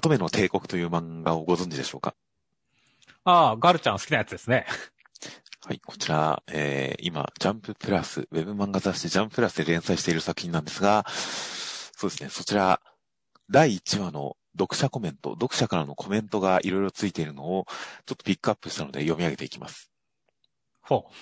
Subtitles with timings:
[0.00, 2.14] 乙女の帝国という漫画をご存知でしょうか？
[3.24, 4.64] ああ、ガルちゃん好きなやつですね。
[5.66, 12.80] はい、こちら、えー、今、ジャンププラス、ウェブ漫画雑誌ジャンププラスで連載している作品なんですが、そうですね、そちら、
[13.50, 17.66] 第1話の読者コメント、読者からのコメントがいろいろついているのを、
[18.06, 19.92] ちょっとピックアップしたので読み上げていきます。
[20.80, 21.14] ほう。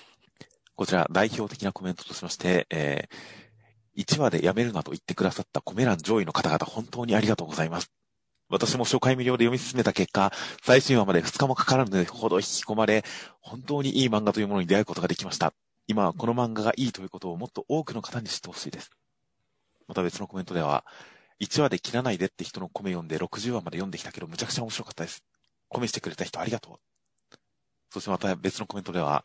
[0.76, 7.90] こちら、代表的なコメントとしまして、えー、1話でやめるなと言ってくださったコメ欄上位の方々、本当にありがとうございます。
[8.50, 13.04] 私も初回無料で読み進めた結果、最新話まで2日もかからぬほど引き込まれ、
[13.40, 15.52] 本当にいい漫画というものに出会うことができました。
[15.86, 18.90] 今はこの漫画がいいということをもっと多くの方に知ってほしいです。
[19.86, 20.84] また別のコメントでは、
[21.40, 25.24] 1話で切らないでって人のコメ読んで60話まで読んできたけど、むちゃくちゃ面白かったです。
[25.68, 27.36] コメしてくれた人ありがとう。
[27.90, 29.24] そしてまた別のコメントでは、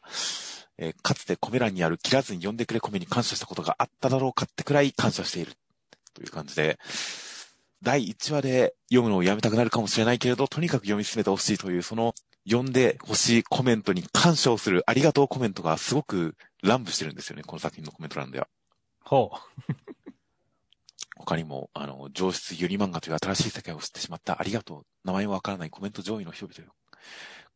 [0.78, 5.54] えーかつてコメ欄にある切らずに読んでくれコメに感謝したことがあっただろうかってくらい感謝している。
[6.14, 6.78] という感じで、
[7.84, 12.16] 第1話で読むのをやめたくなるかもしれないけれど、とにかく読み進めてほしいという、その
[12.50, 18.48] 読んでほしいコメントに感謝をするありがとうコメントがすごく乱舞してるんですよね、この作品のコメント欄では。
[19.04, 19.32] ほ
[21.18, 24.86] 他にも、あの、上質ゆり漫画という新しい世界を知ってしまったありがとう。
[25.04, 26.74] 名前もわからないコメント上位の人々よ。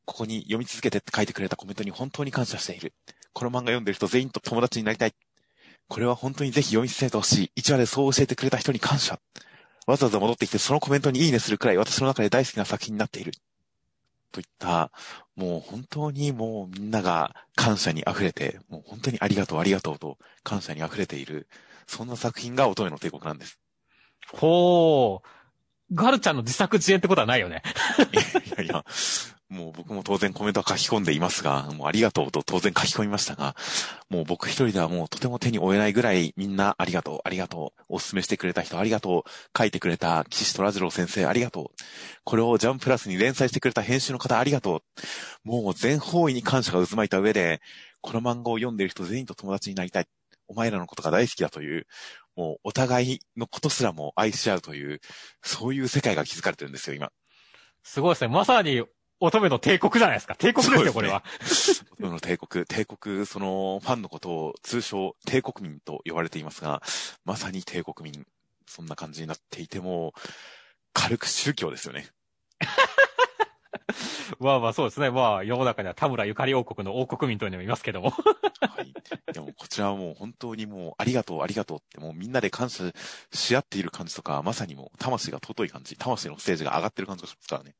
[0.05, 2.93] ここに読み続けてって書いてくれたコメントに本当に感謝している。
[3.33, 5.13] この漫画読んでる人全員と友達になりたい。
[5.89, 7.51] これは本当にぜひ読み進めてほしい。
[7.55, 9.19] 一話でそう教えてくれた人に感謝。
[9.87, 13.31] わざわざ戻ってきてそのコメントにいいねするくらい私の中で大好きな作品になっている。
[14.31, 14.91] といった、
[15.35, 21.47] もう本当にもうみんなが感謝に溢れて、もう本当にありがとうありがとうと感謝に溢れている。
[21.87, 23.59] そんな作品が乙女の帝国なんです。
[24.33, 24.37] う。
[24.37, 25.95] ほう。
[25.95, 27.63] ガルちゃんの自作自演ってことはないよね。
[28.51, 28.83] いやいや、
[29.49, 33.55] もう僕も当然コメントは書き込んでいますが、もうありがとうと当然書き込みましたが、
[34.09, 41.83] もう僕一人ではもうとても手に負えないぐらいみんなありがとう、ありがとう、お勧めしてくれた人ありがとう、書いてくれた岸虎次郎先生ありがとう、
[42.25, 44.83] これをジャンプラスに連載してくれた編集の方ありがと
[45.45, 47.61] う、もう全方位に感謝が渦巻いた上で、
[48.01, 50.07] この漫画を読んでいる人全員と友達になりたい。
[50.49, 51.87] お前らのことが大好きだという、
[52.35, 54.99] もうお互いのことすらも愛し合うという、
[55.41, 57.11] そういう世界が築かれてるんですよ、今。
[57.83, 58.27] すごいですね。
[58.27, 58.83] まさに
[59.19, 60.35] 乙女の帝国じゃないですか。
[60.35, 61.23] 帝国ですよ、これは。
[61.41, 66.83] 乙女の帝国、帝国、そのファンのことを通称帝国民と呼ばれていますが、
[67.25, 68.27] まさに帝国民、
[68.67, 70.13] そんな感じになっていても、
[70.93, 72.07] 軽く宗教ですよね。
[74.39, 75.09] まあまあそうですね。
[75.09, 78.11] まあ世の中には田村ゆかり王国の王国民というのもいますけども。
[78.11, 78.93] はい。
[79.33, 82.91] でもこちらはもう本当にもうありがとうありがとうってもうみんなで感謝
[83.31, 87.75] し合っている感じとか、まさにもう魂が尊い感じ、魂のステージが上がってる感じがしますからね。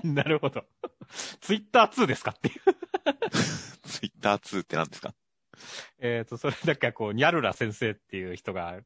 [0.04, 0.64] なるほど。
[1.40, 2.60] ツイッター2ですかっていう。
[3.82, 5.14] ツイッター2って何ですか？
[5.98, 8.80] えっ、と、それなんかこう、ニャルラ先生っていう人が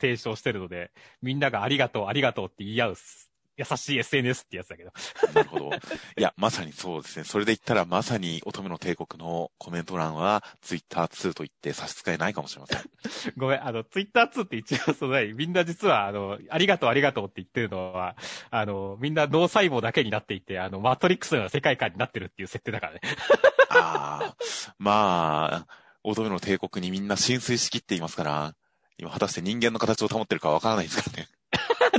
[0.00, 4.92] 提唱してるので、みんながありがとう、ありがとうって言い合うす優しい SNS ってやつだけど。
[5.34, 5.70] なるほど。
[5.70, 7.24] いや、まさにそうですね。
[7.24, 12.82] それで言ったらまさに乙女の帝国のコメント欄はツイッター2と言って差し支えないかもしれません。
[13.36, 18.16] ごめん、あの、ツイッター2って一応その、何みんな実は、あの、ありがとう、ありがとうって言ってるのは、
[18.50, 23.00] あの、みんな脳細胞だけになっていて、あの、マトリックスの世界観になってるっていう設定だからね。
[23.70, 24.36] ああ、
[24.78, 25.66] まあ、
[26.04, 28.54] 乙女の帝国にみんな浸水しきっていますから、
[28.98, 31.28] 今果たして人間の形を保ってるかわからないですからね。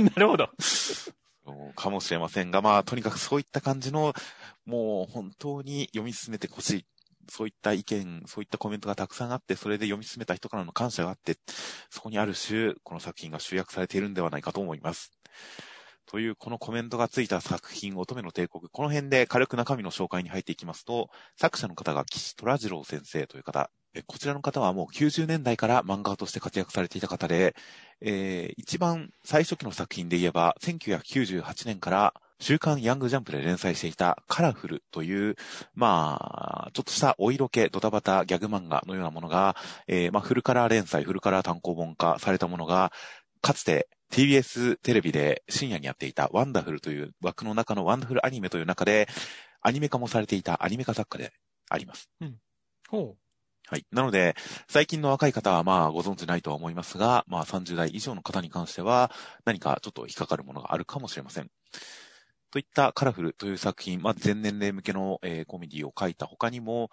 [0.00, 0.50] なるほど。
[1.74, 4.14] かもしれませんが、まあ、とにかくそういった感じの、
[4.66, 6.86] もう本当に読み進めてほしい。
[7.30, 11.36] そういった意見、そういったコメントがたくさんあって、それで読み進めた人からの感謝があって、
[11.90, 15.12] そこにある種、この作品が集約されているんではないかと思います。
[16.06, 18.68] という、このコメントがついた作品、乙女の帝国。
[18.72, 23.70] この辺で軽く中身の紹介に入っていきますと、作者の方が岸虎次郎先生という方。
[24.06, 27.54] こちらの方はもう90年代から漫画家として活躍されていた方で、
[28.00, 35.36] えー一番最初期の作品で言えば、1998年から週刊ヤングジャンプで連載していたカラフルという、
[35.74, 39.56] まあ、ちょっとしたお色気、ドタバタ、ギャグ漫画のようなものが、
[39.88, 42.92] えーまあ、フルカラー連載、フルカラー単行本化されたものが、
[43.40, 49.08] かつて TBS テレビで深夜にやっていたワンダフルという枠の中のワンダフルアニメという中で、
[49.60, 51.32] アニメ化もされていたアニメ化作家で
[51.68, 52.08] あります。
[52.20, 52.36] うん
[52.88, 53.27] ほう
[53.70, 53.84] はい。
[53.92, 54.34] なので、
[54.66, 59.10] 最近の若い方はまあご存知ないとは思いますが、まあ30代以上の方に関しては
[59.44, 61.50] 何かちょっと引っかかるものがあるかもしれません。
[62.50, 66.88] といったカラフルという作品、まあ全年齢向けの、えーコメディを書いた他にも、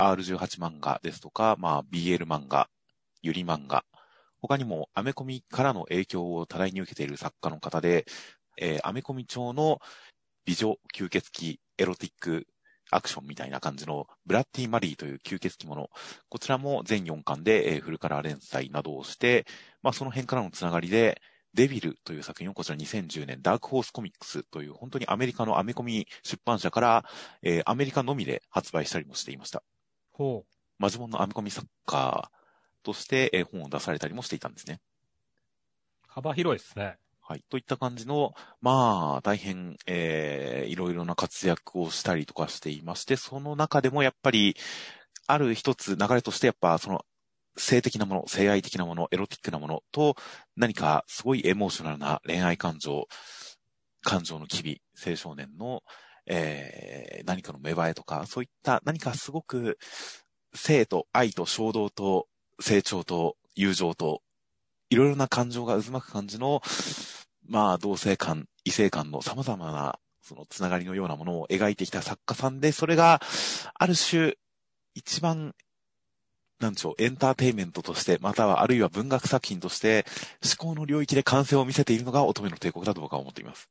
[0.00, 2.68] R18 漫画ですとか、まあ BL 漫画、
[3.22, 3.84] ゆり漫画、
[4.40, 8.04] 他にもアメコミからの影響を多大に受けている作家の方で、
[8.58, 9.78] えーアメコミ調の
[10.44, 12.48] 美女吸血鬼エロティック
[12.90, 15.90] アクションみたいな感じのブラッディ・マリーという吸血鬼もの、
[16.28, 19.46] こちらも全4巻で、えーフルカラー連載などをして、
[19.82, 21.20] まあその辺からのつながりで、
[21.54, 27.04] デビルという作品をこちら2010年、ダークホースコミックスという本当にアメリカのアメコミ出版社から、
[27.42, 29.62] えー、アメリカのみで発売したりもしていました。
[30.12, 30.52] ほう。
[30.78, 32.30] マジモンのアメコミ作家
[32.82, 34.80] として、えー、本を出されたりもしていたんですね。
[36.06, 36.98] 幅広いですね。
[37.28, 37.42] はい。
[37.50, 44.56] といった感じの、まあ、大変、えー、いろいろな活躍をしたりとかしていまして、その中でもやっぱり、
[45.26, 47.04] ある一つ流れとしてやっぱ、その、
[47.56, 50.14] 性的なもの、性愛的なもの、エロティックなものと、
[50.56, 53.08] 何かすごいエモーショナルな恋愛感情、
[54.02, 55.82] 感情の機微、青少年の、
[56.26, 59.78] えー、何かの芽生えとか、そういった何かすごく
[60.54, 62.28] 性と愛と衝動と
[62.60, 64.22] 成長と友情と
[64.88, 66.62] いろいろな感情が渦巻く感じの、
[67.48, 73.20] まあ、同性間、異性間の様々な、そのつながりのようなものを描いてきた作家さんで、それが、
[73.74, 74.34] ある種、
[74.94, 75.54] 一番、
[76.58, 80.04] なんちょう、エンターテイメントとして、またはあるいは文学作品として、
[80.42, 83.68] 思考の領域で完成を見せているのが乙女の帝国だと僕は思っています。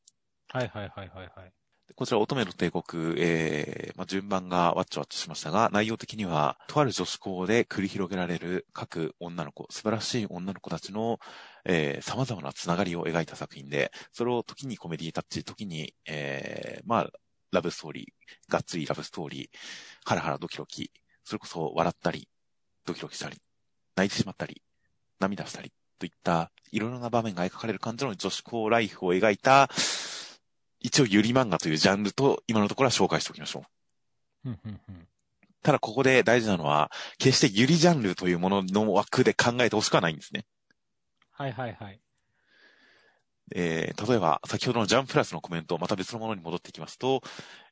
[0.50, 1.65] はいはいはいはいはい。
[1.94, 11.20] こちら、乙女の帝国、えー、まあ、順番がワッチワッチしましたが、内容的には、とある女子校で繰り広げられる各女の子、素晴らしい女の子たちの、
[11.64, 17.12] えー、様々なつながりを描いた作品で、それを時にコメディタッチ、時に、えー、まあ、
[17.52, 19.58] ラブストーリー、がっつりラブストーリー、
[20.06, 20.92] ハラハラドキドキ、
[21.24, 22.28] それこそ笑ったり、
[22.86, 23.38] ドキドキしたり、
[23.96, 24.62] 泣いてしまったり、
[25.20, 29.70] 涙したり、といった、いろいろな場面が描かれる感じの女子校ライフを描いた、
[30.86, 33.64] 一応ゆり漫画というジャンルと今のところは紹介しておきましょ
[34.46, 34.52] う。
[35.64, 40.46] ただここで大事なのは、決してゆりジャンルというものの枠で考えてほしくはないんですね。
[41.32, 42.00] はいはいはい。
[43.56, 47.24] えー、例えば、先ほどのジャンプラスのコメント、また別のものに戻ってきますと、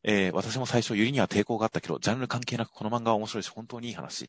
[0.02, 4.28] えー、私も最初、ゆりには抵抗があったけど、ジャンル関係なくこの漫画は面白いし、本当にいい話。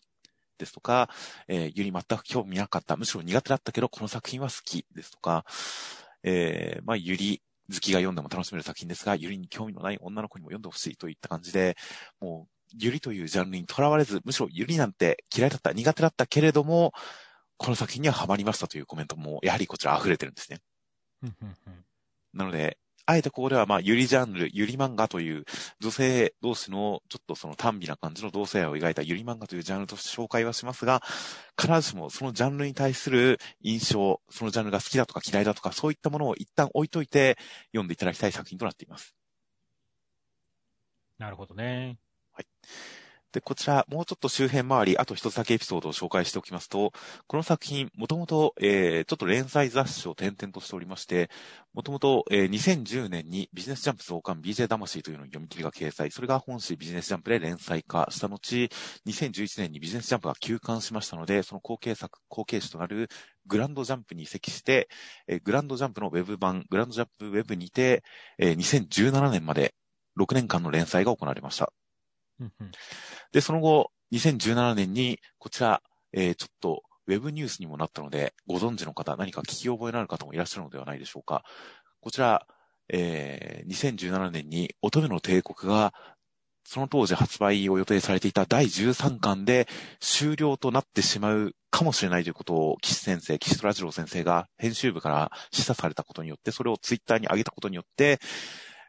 [0.58, 1.08] ですとか、
[1.48, 4.84] えー、ゆり全く興味なかった、むしろ苦手だったけど、この作品は好き。
[4.94, 5.46] ですとか、
[6.22, 7.42] えー、まあ、ゆり
[7.72, 11.76] 好きが読んでも楽しめる作品ですが、ゆりに興味のない女の子にも読んでほしいといった感じで、
[12.20, 16.92] もう、ゆりというジャンルにとらわれず、むしろゆりなんて嫌いだった、苦手だったけれども、
[17.56, 20.58] この作品にはハマりましたというコメントも、やはりこちら溢れてるんですね。
[22.34, 25.44] なので、あえてここではまあ、ゆりジャンル、ゆり漫画という
[25.78, 31.02] 女性同士のちょっとその短美な感じの同性愛を描いたゆり漫画というジャンルとして紹介はしますが、
[31.60, 37.36] 必ずしもそのジャンルに対する印象、そのジャンルが好きだとか嫌いだとか、そういったものを一旦置いといて
[37.72, 39.14] 読んでいただきたい作品となっています。
[41.18, 41.98] なるほどね。
[42.32, 42.46] はい。
[43.34, 46.92] で、こちら、もうちょっと周辺周り、あと一つだけエピソードを紹介しておきますと、
[47.26, 51.30] この作品、もともと、えー、ちょっと連載雑誌を転々としておりまして、
[51.72, 58.68] もともと、えー、2010年にビジネスジャンプ増刊 BJ 魂というのを読み切りが掲載、それが本誌ビジネスジャンプで連載化した後、
[59.04, 63.08] 2011年にビジネスジャンプが休刊しましたので、その後継作、後継誌となる
[63.46, 64.88] グランドジャンプに移籍して、
[65.26, 68.04] えー、グランドジャンプのウェブ版、グランドジャンプウェブにて、
[68.38, 69.74] えー、2017年まで
[70.20, 71.72] 6年間の連載が行われました。
[73.32, 75.82] で、その後、2017年に、こちら、
[76.12, 81.44] えー、ちょっと、ウェブニュースにもなったので、ご存知の方、何か聞き覚えのある方もいらっしゃるのではないでしょうか。
[82.00, 82.46] こちら、
[82.88, 85.92] えー、2017年に乙女の帝国が、
[86.66, 89.68] その当時発売を予定されていた第13巻で
[90.00, 98.18] 終了となってしまうかもしれないということを、岸先生、岸虎次郎先生が編集部から示唆されたことによって、それをツイッターに上げたことによって、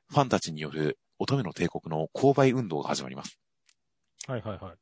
[0.10, 3.40] ファンたちによる乙女の帝国の購買運動が始まります。
[4.28, 4.76] はいはいはい。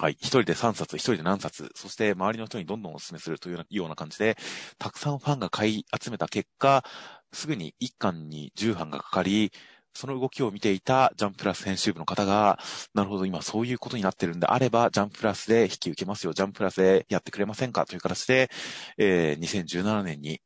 [0.00, 0.12] はい。
[0.12, 4.36] 一人で3冊、一人で何冊、そして周りの人にどんどんお勧めするというような感じで、
[4.78, 6.84] たくさんファンが買い集めた結果、
[7.32, 9.52] すぐに1巻に10版がかかり、
[9.94, 12.60] その動きを見ていたジャンププラス編集部の方が、
[12.94, 18.50] なるほど、今そういうことになってるんであれば、ジャンププラスで引き受けますよ、ジャンププラスでやってくれませんかという形で、
[18.98, 20.40] えー、2017年に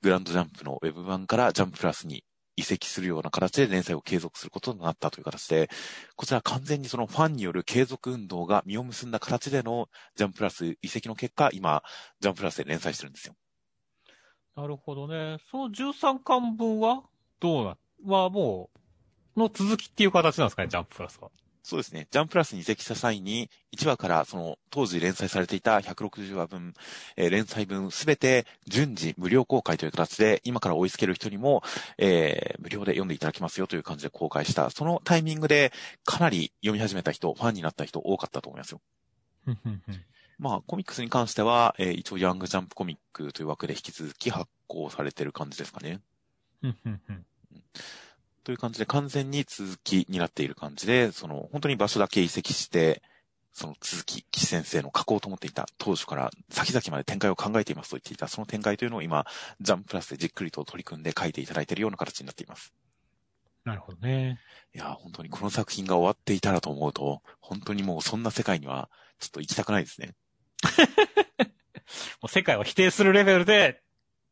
[0.00, 2.24] グランドジャンプのウェブ版からジャンププラスに
[2.56, 5.68] 移籍するような形で連載を継続することになったという形で、
[6.16, 11.82] こちら完全にそのファンによる継続運動が実を結んだ形でのジャンプラス移籍の結果、今、
[12.20, 13.34] ジャンププラスで連載してるんですよ。
[14.56, 15.38] なるほどね。
[15.50, 17.02] その13巻分は
[17.40, 18.70] どうな、はも
[19.36, 21.30] う、の続きっていう形なんですかね、ジャンププラスは。
[21.64, 22.06] そうですね。
[22.10, 26.74] ジャンプラスに移籍した際に、1話からその当時連載されていた160話分、
[27.16, 31.62] えー、連載分すべて順次無料公開という形で、今から追いつける人にも、
[31.96, 34.68] えー、無料で読んでいただきますよという感じで公開した。
[34.68, 35.72] そのタイミングで
[36.04, 38.82] かなり読み始めた人、ファンになった人多かったと思いますよ。
[40.38, 46.00] まあ、コミックスに関しては、えー、一応ヤングジャンプコミックという枠で引き続き発行されてる感じですかね。
[48.44, 53.02] という感じで完全に続きになっている感じで、その、本当に場所だけ移籍して、
[53.52, 59.26] その続き、岸先生の書こうと思っていた当初から先々まで展開を考えていますと言っていた、その展開というのを今、
[59.60, 62.74] ジャンププラスでじっくりと取り組んで書いていただいているような形になっています。
[63.64, 64.40] なるほどね。
[64.74, 70.14] いや、本当にこの作品が終わっていたらと思うと、本当にもうそんな世界にはちょっと行きたくないですね。
[72.20, 73.83] もう世界を否定するレベルで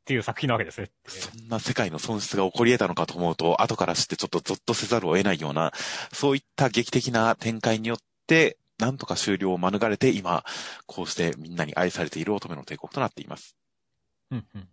[0.03, 0.91] っていう作品なわけですね。
[1.07, 5.73] そんな世界の損失が起こり得たのかと思うと、後から知ってちょっとゾッとせざるを得ないような、
[6.13, 10.45] そういった劇的な展開によって、なんとか終了を免れて、今、
[10.87, 13.57] こうしてみんなに愛されている乙女の帝国となっています。
[14.33, 14.69] うんうん。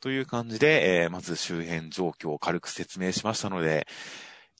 [0.00, 3.86] という感じで、えー、まず周辺状況を軽く説明しましたので、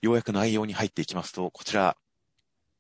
[0.00, 1.97] ようやく内容に入っていきますと、こちら、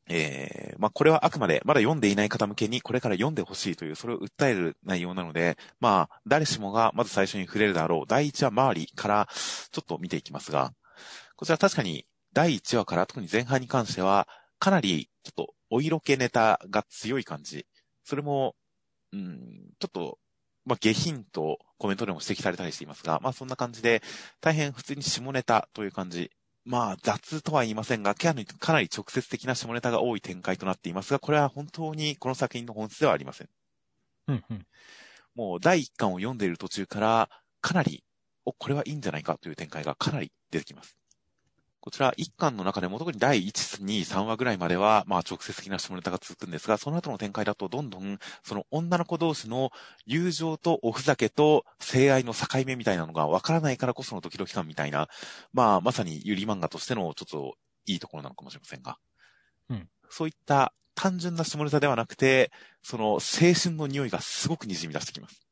[0.06, 10.74] えー、まあ、これはあくまで、まだ読んでいない方向けに、これから読んでほしいという、それを訴える内容なので、まあ、誰しもがまず最初に触れるだろう、第1話周りから、ちょっと見ていきますが、
[11.36, 17.66] こちら確かに、第1話から特に前半に関しては、かなり、ちょっと、お色気ネタが強い感じ。
[18.04, 18.54] それも、
[19.12, 20.18] うん、ちょっと、
[20.66, 24.02] まあ、下品とコメントでも指摘されたりしていますが、まあ、そんな感じで、
[24.40, 26.30] 大変普通に下ネタという感じ
[26.64, 33.48] まあ、雑とは言いませんが、かなり直接的な下ネタが多い展開となっていますが、これは本当にこの作品の本質ではありません。
[34.28, 34.66] うんうん、
[35.34, 37.28] もう第一巻を読んでいる途中から、
[37.60, 38.02] かなり、
[38.46, 40.96] お、これはいいんじゃないかという展開がかなり出てきます。
[41.84, 49.70] こちら、一巻の中でも特に第1、2、3話ぐらいまでは、まあ直接的な下ネタが続くんですが、その後の展開だとどんどん、その女の子同士の
[50.06, 55.10] 友情とおふざけと性愛の境目みたいなのがわからないからこそのドキドキ感みたいな、
[55.52, 58.96] まあまさにゆり漫画としてのちょっといいところなのかもしれませんが。
[59.68, 59.86] うん。
[60.08, 62.50] そういった単純な下ネタではなくて、
[62.82, 63.18] その青
[63.62, 65.46] 春の匂いがすごく滲み出してきます。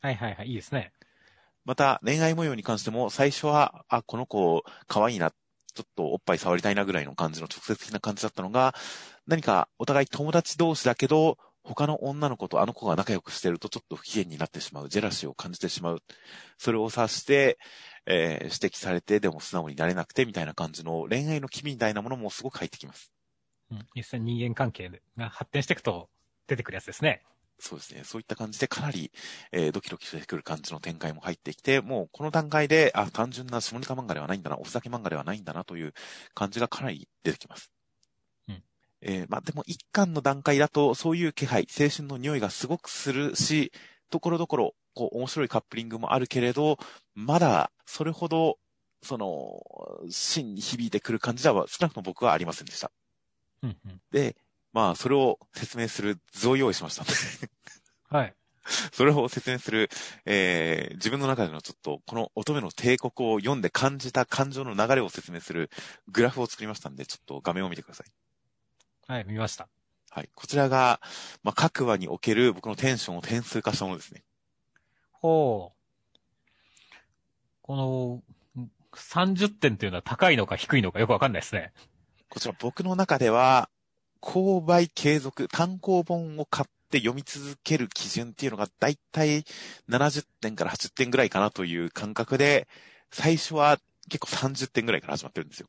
[0.00, 0.92] はいはいはい、いいですね。
[1.64, 5.32] また、恋愛模様に関しても、最初は、あ、この子、可愛いな
[5.74, 8.74] ちょっとおっぱい触りたいなぐらいの感じの直接的な感じだったのが、
[9.26, 16.02] 何かお互い友達同士だけど、他の女の子とあの子が仲良くしてるとちょっと不機嫌になってしまう、ジェラシーを感じてしまう。
[16.58, 17.58] それを察して、
[18.06, 23.12] えー、指摘されて、でも素直になれなくてみたいな感じの恋愛の機みたいなものもすごく入ってきます。
[23.70, 23.86] うん。
[23.94, 26.08] 実際人間関係が発展していくと
[26.48, 27.22] 出てくるやつですね。
[27.62, 28.02] そうですね。
[28.02, 29.12] そういった感じでかなり、
[29.52, 35.94] えー、ドキドキしてくる感じの展開も入ってきて、もうこの段階で、あ、単純な下ネタ漫画ではないんだな、おふざけ漫画ではないんだなという
[36.34, 37.70] 感じがかなり出てきます。
[38.48, 38.62] うん。
[39.00, 43.70] えー、まあ、でも一巻の段階だと、そういう気配、青春の匂いがすごくするし、
[44.10, 46.78] ところどころ、こう、面白いカップリングもあるけれど、
[47.14, 48.58] まだ、それほど、
[49.04, 49.62] その、
[50.10, 52.90] 芯に響いてくる感じでは、少なくとも僕はありませんでした。
[53.62, 54.34] うんうん、で、
[54.72, 57.04] まあ、それを説明する図を用意しました
[58.16, 58.34] はい。
[58.92, 59.90] それを説明する、
[60.24, 65.70] えー、自分の中でのちょっと、この乙女の帝国を読んで感じた感情の流れを説明する
[66.08, 68.12] グラフを作りましたんで、ちょっと画面を見てください。
[69.08, 69.68] はい、見ました。
[70.10, 70.30] はい。
[70.34, 71.00] こちらが、
[71.42, 74.22] まあ、各話における僕のテンションを点数化したものですね。
[75.12, 75.82] ほう。
[77.62, 78.22] この、
[78.94, 81.72] 30点っていうのは高いのか低いのかよくわかんないですね。
[82.28, 83.70] こちら僕の中では、
[84.22, 89.44] 購買継続、単行本を買って読み続ける基準っていうのがだいたい
[89.90, 92.68] 70点から80点ぐらいかなという感覚で、
[93.10, 95.66] 最初は結構30点ぐらいから始まってるんですよ。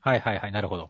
[0.00, 0.88] はいはいはい、なるほど。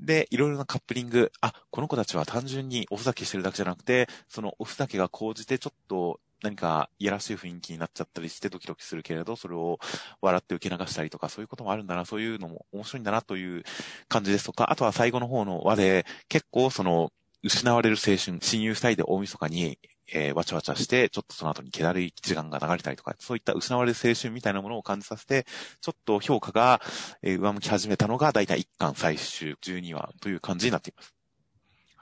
[0.00, 9.78] で、いろいろなカップリング、あ、この子たちは単純におふざけしてるだけじゃなくて、そのおふざけが講じてちょっと何かいやらしい雰囲気になっちゃったりしてドキドキするけれど、それを
[10.20, 13.64] 笑って受け流したりとか、そういうこともあるんだな、そういうのも面白いんだなという
[14.08, 19.78] 感じですとか、あとは最後の方の輪で、結構その、失われる青春、親友二人で大晦日に、
[20.12, 25.46] えー、わちゃわちゃして、ちょっとその後に気だるい時間が流れたりとか、そういった失われる青春みたいなものを感じさせて、
[25.80, 26.80] ちょっと評価が、
[27.22, 31.19] えー、上向き始めたのが、だいたい1巻最終12話という感じになっています。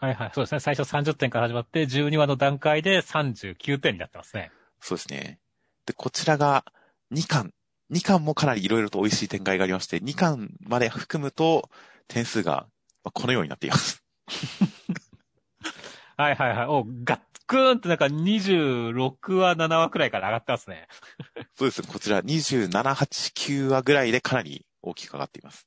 [0.01, 0.61] はいはい、そうですね。
[0.61, 4.53] 最初30点から始まって、12話の段階で39点になってますね。
[4.81, 5.41] そうですね。
[5.87, 6.65] で、こちらが
[7.13, 7.53] 2巻。
[7.91, 11.69] 2巻もかなり色々と美味しい展開がありまして、2巻まで含むと
[12.07, 12.69] 点数が
[13.03, 14.05] このようになっています。
[16.17, 16.67] はいはいはい。
[16.67, 20.87] お、ガックーンってなんか26話、7話くらいから上がってますね。
[21.57, 21.83] そうです。
[21.83, 25.67] こちら27、8、9話ぐらいでかなり大きく上がっています。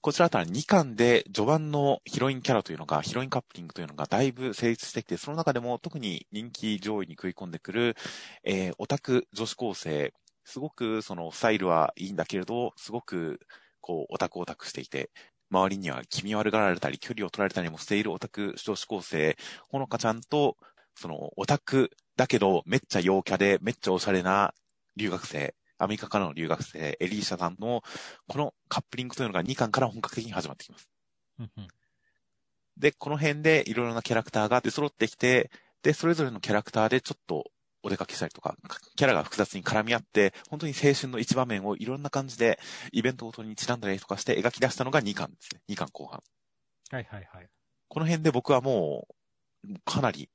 [0.00, 7.96] こちらあたら2巻で序盤のヒロインキャラというのが、ヒロインカップリングというのがだいぶ成立してきて、その中でも特に人気上位に食い込んでくる、
[8.44, 10.12] えー、オタク女子高生、
[10.44, 13.40] すごくそのスタイルはいいんだけれど、すごく
[13.80, 15.10] こうオタクオタクしていて、
[15.50, 19.36] 周りには気味悪がられたり、距離を取られたりもしているオタク女子高生、
[19.68, 20.56] ほのかちゃんと、
[20.94, 24.52] そのオタクだけどめっちゃ陽キャでめっちゃオシャレな
[24.96, 27.82] 留学生、アメリカからの留学生、エリーシャさんの、
[28.28, 30.88] このカップリングというのが2巻から本格的に始まってきます。
[32.76, 35.50] で、この辺でいろいろなキャラクターが出揃ってきて、
[35.82, 37.50] で、それぞれのキャラクターでちょっと
[37.82, 38.56] お出かけしたりとか、
[38.96, 42.58] キャラが複雑に絡み合って、本当に青春の一場面をいろんな感じで、
[42.92, 45.60] イベントごとにちなんだりとかして描き出したのが2巻ですね。
[45.68, 46.22] 2巻後半。
[46.90, 47.48] はいはいはい。
[47.88, 49.08] この辺で僕はも
[49.64, 50.30] う、かなり、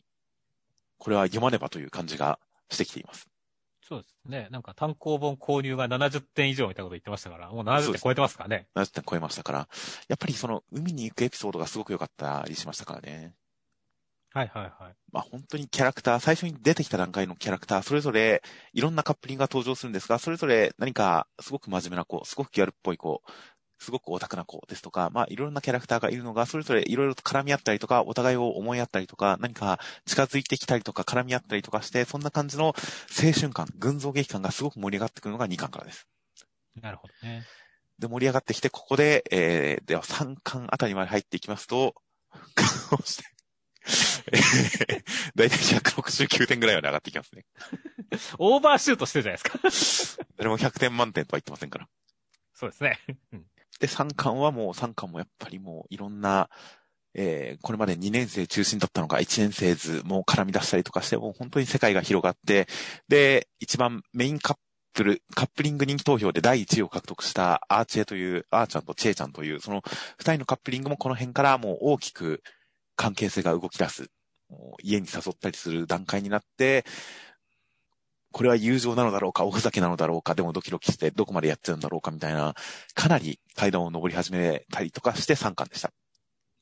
[0.97, 3.27] これは読まねばという感じがしてきています。
[3.87, 4.47] そうですね。
[4.49, 8.67] なんか単行本購入が70点以上みたいなこと言ってましたから、もう70点超えてますからね。
[8.75, 9.59] 70点超えましたから、
[10.07, 13.35] やっぱりその海に行くエピソードがすごく良かったりしましたからね。
[14.33, 14.95] はいはいはい。
[15.13, 18.41] まあ本当にキャラクター、最初に出てきた段階のキャラクター、それぞれ
[18.73, 23.21] いろんなカップリングが登場するんですが、それぞれ何かすごく真面目な子、すごくギャルっぽい子、
[23.79, 36.07] すごくオタクな子ですとか、まあいろんなキャラクターがいるのが、それぞれいろいろと絡み合ったりとか、お互いを思い合ったりとか、何か近づいてきたりとか絡み合ったりとかして、そんな感じの青春感、群像劇感がすごく盛り上がってくるのが2巻からです。
[36.81, 37.43] なるほどね。
[37.99, 41.95] で、盛り上がってきて、ここで、えー、では3巻あたりまで入っていきますと、
[42.89, 43.23] こうして
[45.35, 47.45] だいたい169点ぐらいまで上がってきますね。
[48.39, 50.25] オーバーシュートしてるじゃないですか。
[50.37, 51.87] 誰も100点満点とは言ってませんから。
[52.53, 52.99] そうですね。
[53.79, 56.49] で、3巻はもう、3巻もやっぱりもういろんな、
[57.13, 62.67] えー、これまで2年生中心だったのが1年生図も絡み出したりとかして、もう本当に世界が広がって、
[63.07, 64.57] で、一番メインカッ
[64.93, 69.81] プル、カップリング人気投票で第1位を獲得したアーチェという、アーちゃんとチェイちゃんという、その
[70.17, 72.41] 二人のカップリングもこの辺からもう大きく
[72.95, 74.09] 関係性が動き出す。
[74.83, 76.85] 家に誘ったりする段階になって、
[78.35, 82.53] これは友情なのだろうか、おふざけなのだろうか、でもドキドキしてどこまでやっちゃうんだろうかみたいな、
[82.93, 85.93] かなり階段を登り始めたりとかして3巻でした。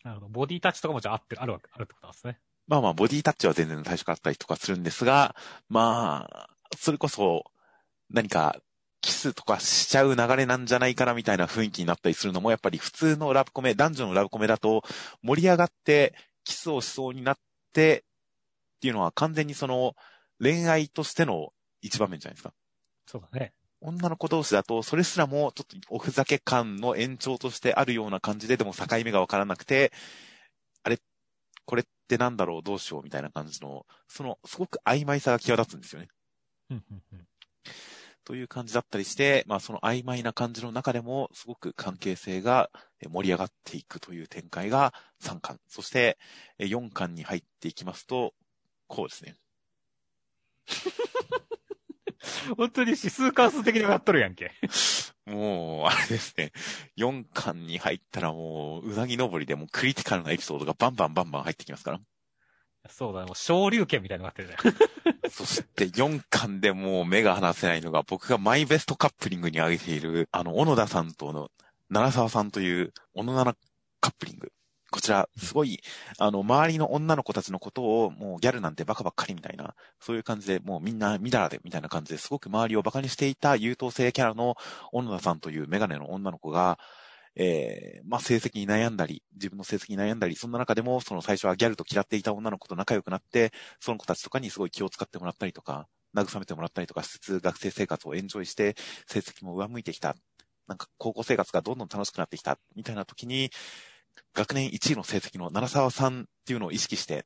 [0.03, 0.29] なるほど。
[0.31, 2.37] ボディタッチとかもじゃああって、あるわけ、あるってことなんですね。
[2.67, 5.35] まあまあ、ボディタッチは全然最初からあったりとかするんですが、
[5.67, 7.45] まあ、それこそ、
[8.11, 8.55] 何か、
[9.01, 14.83] キスとかしちゃう流れなんじゃないかなみたいな雰囲気になったりするのも、やっぱり普通のラブコメ、男女のラブコメだと
[15.23, 16.13] 盛り上がって
[16.43, 17.37] キスをしそうになっ
[17.73, 18.03] て
[18.77, 19.95] っていうのは完全にその
[20.39, 21.51] 恋愛としての
[21.83, 22.53] 一場面じゃないですか。
[23.05, 23.53] そうだね。
[23.81, 29.91] 女の子同士だと、それすらもちょっとおふざけ感の延長としてあるような感じで、でも境目がわからなくて、
[30.83, 30.97] あれ、
[31.65, 36.07] これってなんだろう、どうしようみたいな感じの、その、すごく曖昧さが際立つんですよね。
[38.25, 42.69] という感じだったりして、まあその曖昧な感じの中でも、すごく関係性が
[43.09, 45.59] 盛り上がっていくという展開が3巻。
[45.67, 46.17] そして
[46.57, 48.33] 4巻に入っていきますと、
[48.87, 49.35] こうですね。
[52.57, 54.51] 本当に指数関数的に上がっとるやんけ。
[55.25, 56.51] もう、あれですね。
[56.97, 61.99] 4巻に入ったらもう、うなぎ登りでもクリティカルなエピソードがバンバンバンバン入ってきますから。
[62.89, 64.57] そうだね、もう昇竜拳みたいになってるね。
[65.31, 71.49] そして4巻でもう目が離せないのが、僕がマイベストカップリングに挙げている、あの、小野田さんとの、
[71.89, 73.57] 奈良沢さんという、小野奈
[74.01, 74.51] カップリング。
[74.93, 75.79] こちら、すごい、
[76.19, 84.55] あの、周りの女の子たちのことを、もうギャルなんてバカばっかりみたいな、そういう感じで、もうみんなみだらで、みたいな感じですごく周りをバカにしていた優等生キャラの
[84.91, 86.77] 小野田さんというメガネの女の子が、
[87.35, 98.75] えー、まあ、成績に悩んだり、自分の成績に悩んだり、そんな中でも、その最初はギャルと嫌っていた女の子と仲良くなって、その子たちとかにすごい気を使ってもらったりとか、慰めてもらったりとかしつつ、学生生活をエンジョイして、
[99.07, 100.15] 成績も上向いてきた。
[100.67, 103.49] なんか、高校生活がどんどん楽しくなってきた、みたいな時に、
[104.33, 107.25] 学年1位の成績の奈良沢さんっていうのを意識して、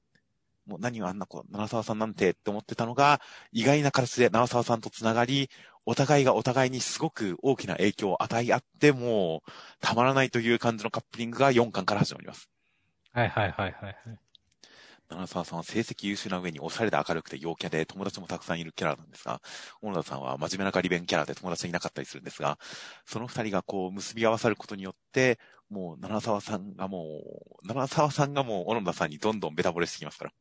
[0.66, 3.22] もう何があんな子、奈良沢さんなんてって思ってたのが、
[3.52, 5.50] 意外な形で奈良沢さんと繋がり、
[5.86, 12.50] お互いがお互いにすごく大きな影響を与え合って、もう、たまらないという感じのカップリングが4巻から始まります。
[13.14, 13.98] はいはいはいはい。
[15.10, 19.42] 七沢さんは成績優秀な上におしゃれで明るくて陽キャで友達もたくさんいるキャラなんですが、
[19.82, 22.60] 小野田さんは真面目なガリ弁キャラで友達いなかったりするんですが、
[23.06, 27.22] その二人がこう結び合わさることによって、もう七沢さんがも
[27.64, 30.32] う、七沢さんがもう小野田さんにどんどんベタ惚れしてきますから。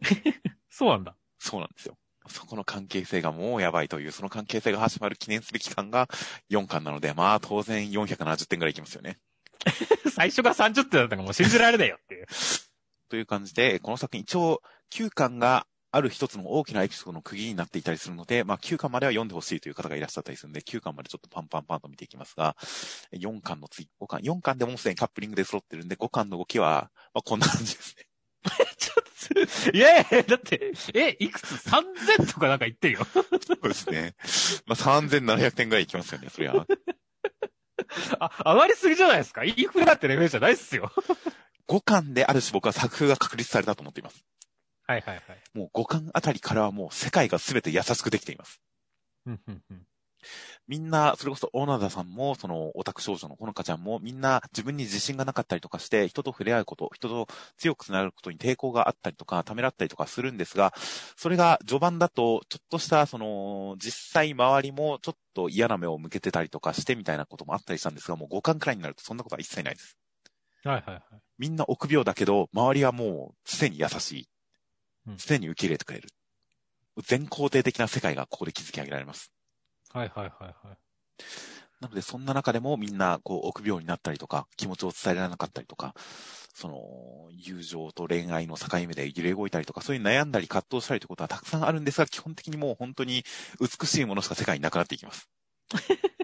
[0.70, 1.16] そうなんだ。
[1.38, 1.96] そうなんですよ。
[2.28, 6.08] そこの関係性がもうやばいという、その関係性が始まる記念すべき感が
[6.50, 9.18] 4巻なので、まあ当然470点ぐらいいきますよね。
[10.14, 12.26] 最初が30点だったのがもう信じられないよっていう。
[13.08, 22.56] という感じで、この作品一応9巻がある一つの大きなエピソードの区切りになっていたりするので、まあ9巻までは読んでほしいという方がいらっしゃったりするので、9巻までちょっとパンパンパンと見ていきますが、
[23.12, 28.06] 4巻の次、5巻、4巻でもうすでにカップリングで揃ってるんで、5巻の動きは、まあこんな感じですね。
[28.78, 33.06] ちょっと、いやいや、だって、え、いくつ ?3000 とかなんか言ってるよ。
[33.14, 33.22] そ
[33.60, 34.14] うですね。
[34.66, 36.66] まあ、3700点ぐらいいきますよね、そりゃ。
[38.20, 39.44] あ、上がりすぎじゃないですか？
[39.44, 40.92] インフラってレベルじゃないっすよ。
[41.68, 44.24] 5巻である種僕は作風が確立されたと思っています。
[44.86, 45.38] はいはいはい。
[45.54, 48.60] もう5巻あたりからはもう世界が全て優しくできています。
[50.68, 60.74] みんな、それこそ、小野田さんも、その、オタク少女のほのかちゃんも、みんな自分に自信がなかったりとかして、人と触れ合うこと、人と強くつながることに抵抗があったりとか、ためらったりとかするんですが、
[61.16, 69.96] それが序盤だと、ちょっとした、その、実際周りもちょっと嫌な目を向けてたりとかしてみたいなこともあったりしたんですが、もう5巻くらいになるとそんなことは一切ないです。
[70.64, 71.02] はいはいはい。
[71.38, 74.28] みんな臆病だけど、周りはもう常に優しい。
[75.16, 76.08] 常に受け入れてくれる。
[77.04, 79.32] 全肯定的な世界がここで築き上げられます。
[79.92, 80.78] はいはいはいはい。
[81.80, 85.94] なので、そんな中でもみんな、こう、臆病になったりとか、気持ちを伝えられなかったりとか、
[86.54, 93.24] その、友情と恋愛の境目で揺れ動いたりとか、そういう悩んだり葛藤したりということはたくさんあるんですが、基本的にもう本当に
[93.60, 95.28] 美しいものしか世界になくなっていきます。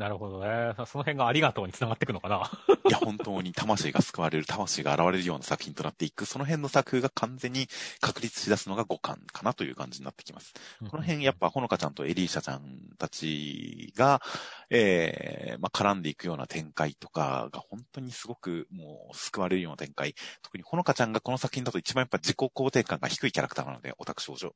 [0.00, 0.72] なるほどね。
[0.86, 2.50] その辺がありがとうにつながっていくのかな。
[2.88, 7.68] いや、本当に魂が救われる、魂が現れるような作品となっていく、その辺の作風が完全に
[8.00, 10.54] 確立し出すのが五感かなという感じになってきます。
[10.90, 12.62] この辺、やっぱ、ほのかちゃんとエリーシャちゃん
[12.96, 14.22] たちが、
[14.70, 20.14] ええー、まあ、絡んでいくような展開とかが本当にすごくもう救われるような展開。
[20.40, 24.54] 特にほのかちゃんがこの作品だと一番やっぱ自己肯定感が低いキャラクターなので、オタク少女。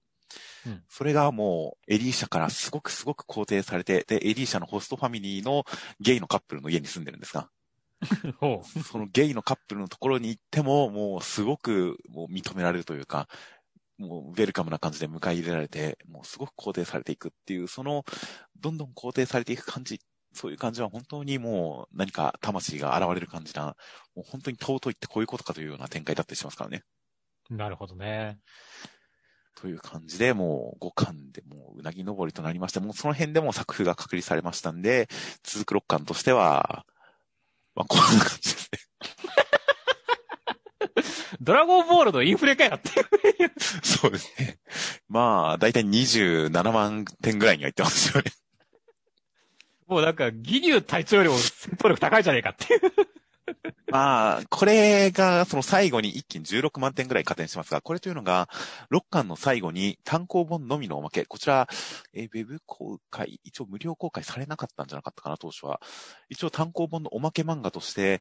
[0.67, 5.65] うん、それがもう、エリーシャからすごくすごく肯定されて、で、エリーシャのホストファミリーの
[6.01, 7.51] ゲイのカップルの家に住んでるんですが、
[8.85, 13.29] そのゲイのカップルのところに行っても、もうすごくもう認められるというか、
[13.99, 18.05] もうウェルカムな感じで迎え入れられて、もうすごく肯定されていくっていう、その、
[18.61, 20.01] どんどん肯定されていく感じ、
[20.33, 23.77] そういう感じは本当にもう何か魂が現れる感じな、
[24.15, 26.83] もう本当に尊いってこういうことかというような展開だったりしますからね。
[27.51, 28.39] なるほどね。
[29.55, 35.09] という感じで、もう5巻でもううなぎ登りとなりまして、もうその辺でも作風が確立されましたんで、
[35.43, 36.85] 続く6巻としては、
[37.75, 38.79] まあこんな感じですね。
[41.41, 43.53] ドラゴンボールのインフレかよっていう。
[43.83, 44.59] そうですね。
[45.09, 48.33] まあ、だいたい27万点ぐらいには言ってますよね。
[49.87, 52.81] もうなんか、義乳隊長よりも戦闘力高いじゃねえかっていう。
[53.95, 58.49] まあ、これが、その最後に一気に16万点ぐらい加点しますが、これというのが、
[58.91, 61.25] 6巻の最後に単行本のみのおまけ。
[61.27, 61.69] こちら、
[62.13, 65.81] えー、ウェブ公開、一応無料公開されなかったんじゃなかったかな、当初は。
[66.29, 68.21] 一応単行本のおまけ漫画として、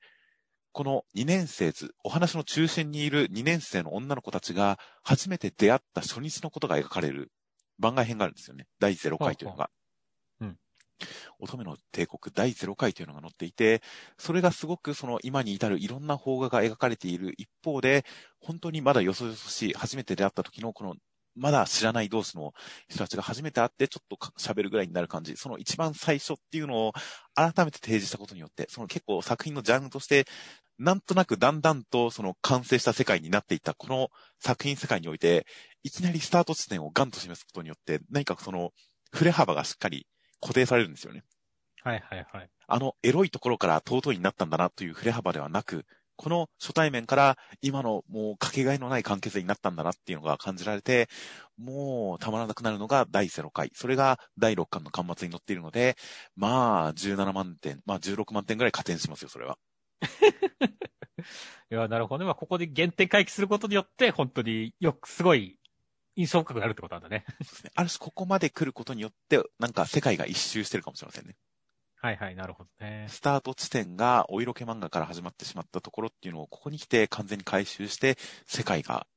[0.73, 7.31] この2年生図、お話の中心にいる2年生の女の子たちが初めて出会った初日のことが描かれる
[7.79, 8.67] 番外編があるんですよね。
[8.79, 9.71] 第0回というのが。
[11.39, 13.81] 乙女の帝国第0回というのが載っていて、
[14.17, 18.05] それがすごくその今に至るいろんな邦画が描かれている一方で、
[18.39, 20.95] 本当にまだよそよそしい、初めて出会った時のこの
[21.35, 22.53] まだ知らない同士の
[22.87, 25.35] 人たちが初めて会ってちょっと喋るぐらいになる感じ。
[25.35, 26.93] その一番最初っていうのを
[27.33, 30.25] 改めて提示したことによって、その結構作品のジャンルとして、
[30.77, 35.45] なんとなくだんだんとその完成した世界になっていったこの作品世界において、
[35.83, 38.71] いきなりスタート地点をガンと示すことによって、何かその
[39.11, 40.07] 触れ幅がしっかり
[40.43, 41.23] 固定されるんですよね。
[41.83, 42.49] はいはいはい。
[42.67, 51.09] あの、エロいところから尊いになったんだなという触れ幅ではなく、この初対面から今のもうかけがえのない関係性になったんだなっていうのが感じられて、
[51.57, 53.71] もうたまらなくなるのが第0回。
[53.73, 55.95] それが第6巻の巻末に載っているので、
[56.35, 59.57] まあ17万点、まあ16万点ぐらい加点しますよ、それは。
[61.71, 62.25] いや、なるほどね。
[62.25, 65.57] まあ、ここで原点回帰することによって、本当によく、すごい
[66.15, 67.25] 印象深くなるってことなんだね。
[67.27, 67.71] そうですね。
[67.75, 71.35] ある種ここまで来ることによって、なんか世界が一周してるかもしれませんね。
[72.03, 73.07] はいはい、なるほどね。
[73.09, 79.07] スタート地点がお色気漫画から始まってしまったところっていうのをここに来て完全に回収して、世界が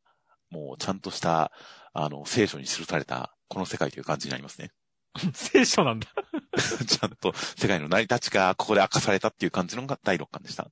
[0.51, 1.51] もうちゃんとした、
[1.93, 4.71] あの、聖書に記されたこの世界という感じになりますね。
[5.35, 6.09] 聖書なんだ
[6.87, 10.71] ちゃんと世界の成り立ちがここで明かされたっていう感じのが第6巻でした。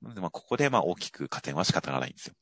[0.00, 2.34] なのでまあここでまあ大きく加点は仕方がないんですよ。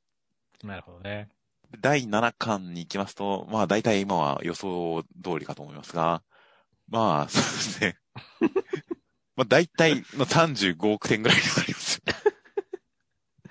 [0.62, 1.28] なるほどね。
[1.78, 6.22] 第7巻に行きますと、まあ大体今は予想通りかと思いますが、
[6.88, 7.96] まあ、そうですね。
[9.36, 12.02] まあ大体の35億点ぐらいになります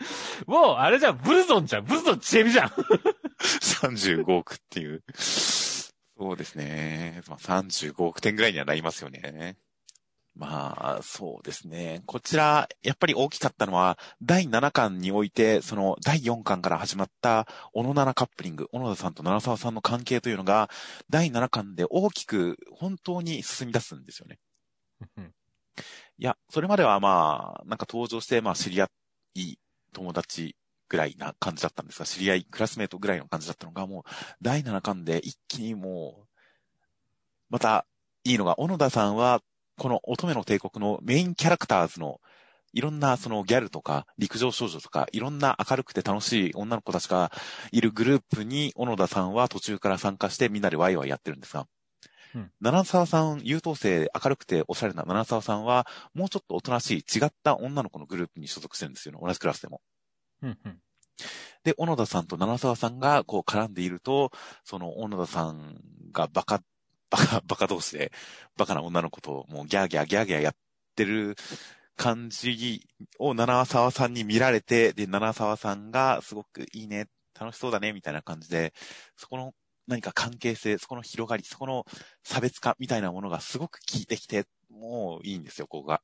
[0.45, 1.85] もう、あれじゃん、ブルゾンじゃん。
[1.85, 2.69] ブルゾンチエミじゃん。
[3.39, 5.03] 35億っていう。
[5.15, 7.21] そうですね。
[7.27, 9.57] まあ、35億点ぐらいにはなりますよね。
[10.39, 12.01] まあ、そうですね。
[12.05, 20.69] こちら、やっぱり大きかったのは、第7巻において、その第4巻から始まった、小野七カップリング、小野田さんと奈良沢さんの関係というのが、
[21.09, 24.39] 第7巻で大きく本当に進み出すんですよね。
[26.17, 28.89] いや、それまではまあ、なんか登場して、まあ知り合
[29.33, 29.59] い
[29.91, 30.55] 友達
[30.87, 36.27] ぐらいな感じだったんですが、知り合い、クラスメートぐらいの感じだったのが、もう、第7巻で一気にもう、
[37.49, 37.85] また、
[38.23, 39.41] いいのが、小野田さんは
[39.79, 42.19] この乙女の帝国のメインキャラクターズの
[42.73, 47.31] いろんなそのギャルとか陸上少女とかいろんな明るくて楽しい女の子たちが
[47.71, 51.65] いるグループに小野田さんは途中から参加してみんなでワイワイやってるんですが、
[52.35, 59.19] うん七沢さん、優等生、明るくておしゃれな七沢さんは、もうちょっとおとなしい違った女の子のグループに所属してるんですよね。
[59.19, 59.81] 同じクラスでも。
[60.43, 60.79] うんうん。
[61.63, 64.31] で、小野田さんと七沢さんがこう絡んでいると、
[64.63, 65.75] その小野田さん
[66.11, 66.61] がバカ、
[67.09, 68.11] バカ、バカ同士で、
[68.57, 70.53] バカな女の子ともうギャーギャーギャーギャーやっ
[70.95, 71.35] てる
[71.95, 72.81] 感じ
[73.19, 77.07] を七沢さんに見られて、で、七沢さんがすごくいいね、
[77.39, 78.73] 楽しそうだね、みたいな感じで、
[79.17, 79.53] そこの
[79.87, 81.85] 何か関係性、そこの広がり、そこの
[82.23, 86.01] 差別化みたいなものがすごく効いてきて、もういいんですよ、ここが。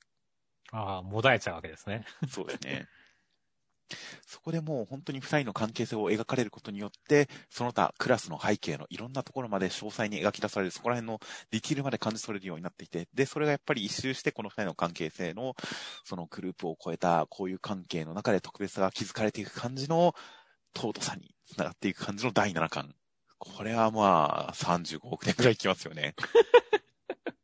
[0.72, 2.06] ああ、もだえちゃうわけですね。
[2.28, 2.88] そうですね。
[4.26, 11.19] そこでもう本当に二人の関係性を描かれることによって、その他クラスの背景のいろんなところまで詳細に描き出される、そこら辺の
[11.52, 15.56] ディテールまで感じ取れるようになっていて、で、それがやっぱり一周してこの二人の関係性の、
[16.04, 20.15] そのグループを超えたこういう関係の中で特別さが築かれていく感じの
[20.76, 22.93] 尊さにつながっていく感じの第7巻。
[23.38, 26.15] これはまあ、35億年くらいいきますよね。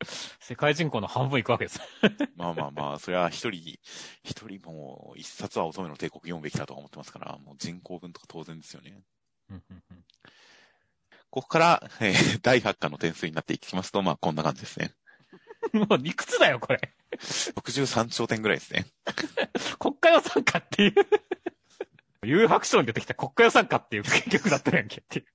[0.39, 1.79] 世界人口の半分いくわけです。
[2.35, 3.79] まあまあまあ、それは一人、
[4.23, 9.03] 一人もう一冊は乙女の帝国読むべきだと思ってますから、もう人口分とか当然ですよね。
[11.29, 14.93] ここから、えー第8巻の点数になっていきますと、まあこんな感じですね。
[15.73, 16.93] もういくつだよ、これ。
[17.55, 18.87] 63頂点ぐらいですね。
[19.79, 20.95] 国家予算かっていう。
[22.23, 25.25] 有白書に出てきた国家予算かっていう結局だったやんけっていう。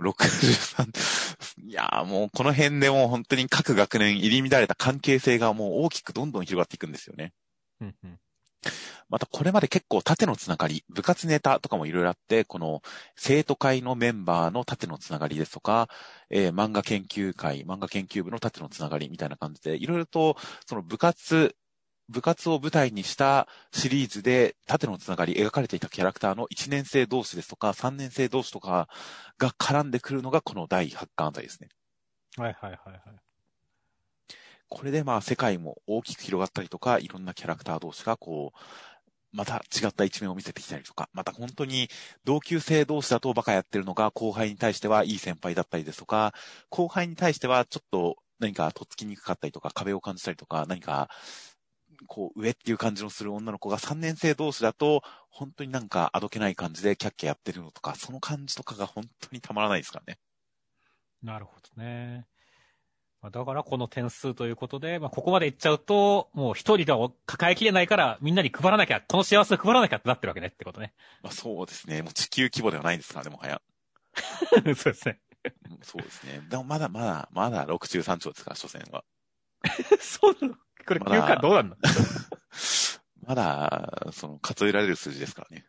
[0.00, 1.21] 63、
[1.58, 7.32] いやーもうこの辺でもう本当に各学年入り乱れた関係性がもう大きくどんどん広がっていくんですよね。
[7.80, 8.18] うんうん
[9.08, 12.80] またこれまで結構縦のつながり、部活ネタとかもいろいろあって、この
[13.16, 15.88] 生徒会のメンバーの縦のつながりですとか、
[16.30, 21.54] えー漫画研究会、漫画研究部の縦のつながりみたいな感じで、いろいろとその部活、
[22.12, 28.88] 部活を舞台にしたシリーズで縦のつながり描かれていたキャラクターの1年生同士ですとか3年生同士とか
[29.38, 31.68] が絡んでくるのがこの第8巻あたりですね。
[32.36, 33.00] はいはいはいはい。
[34.68, 38.58] これでまあ世界も大きく広がったりとか、いろんなキャラクター同士がこう、
[39.36, 41.88] また違った一面を見せてきたりとか、また本当に
[42.24, 46.32] 同級生同士だとバカやってるのが後輩に対してはいい先輩だったりですとか、
[46.70, 51.10] 後輩に対してはちょっと何かとっつきにくかったりとか、壁を感じたりとか、何か
[52.06, 60.18] こう上っていう感じのする女の子が3年生同士だと、本当になんかあどけない感じでキャッキャやってるのとか、その感じとかが本当にたまらないですからね。
[61.22, 62.26] なるほどね。
[63.22, 70.92] まあだからこの点数ということで、まあ、ここまでいっちゃうと、もう一人が抱えきれないから、みんなに配らなきゃ、この幸せを配らなきゃってなってるわけねってことね。
[71.22, 72.02] まあそうですね。
[72.02, 73.62] もう地球規模ではないですからね、もはや。
[74.52, 75.20] そうですね。
[75.70, 76.40] うんそうですね。
[76.48, 79.04] でもまだまだ、まだ63兆ですから、所詮は。
[80.00, 80.54] そうなの？
[80.86, 81.76] これ休暇どうなんの？
[83.26, 85.66] まだ、その、数えられる数字ですからね。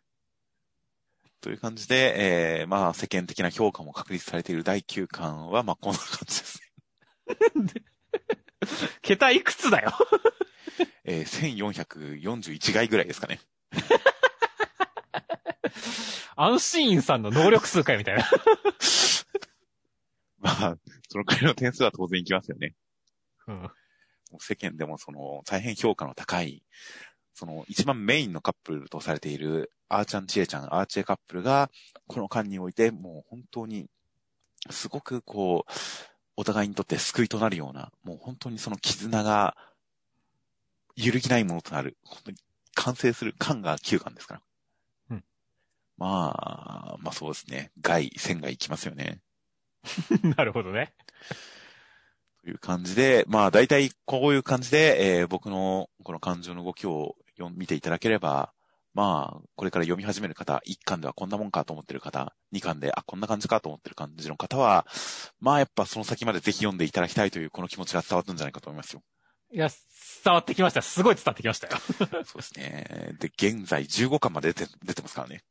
[1.40, 7.82] という感じで、えー、まあ、世間的な評価も確立されている第9巻は、まあ、こんな感じですね。
[9.02, 9.92] 桁いくつだよ？
[11.04, 13.40] えー、1441回ぐらいですかね。
[16.36, 18.24] 安心院さんの能力数回みたいな。
[20.38, 20.76] まあ、
[21.08, 22.74] そのくらいの点数は当然いきますよね。
[23.46, 23.70] うん。
[24.40, 26.62] 世間でもその、大変評価の高い、
[27.34, 31.70] その、一番メインのカップルとされている、あーちゃんちえちゃん、アーチェカップルが、
[32.06, 33.88] この間において、もう本当に、
[34.70, 35.72] すごくこう、
[36.36, 39.56] お互いにとって救いとなるような、もう本当にその絆が、
[40.96, 42.38] 揺るぎないものとなる、本当に
[42.74, 44.42] 完成する感が9巻ですから。
[45.10, 45.24] うん。
[45.96, 47.72] まあ、まあそうですね。
[47.80, 49.20] 外、線がいきますよね。
[50.36, 50.94] なるほどね。
[52.44, 58.52] という感じで、まあ大体こういう感じで、えー僕のこの感情の動きを読見ていただければ、
[58.92, 64.86] まあ、これから読み始める方、1巻ではこんなもんかと思ってる方、2巻で、あ、こんな感じかと思ってる感じの方は、
[65.40, 69.02] まあやっぱその先までぜひ読んでいただきたいというこの気持ちが伝わったんじゃないかと思いますよ。
[69.52, 69.68] いや、
[70.22, 70.82] 伝わってきました。
[70.82, 71.72] すごい伝わってきましたよ。
[72.24, 73.14] そうですね。
[73.18, 75.42] で、現在15巻まで出て出てますからね。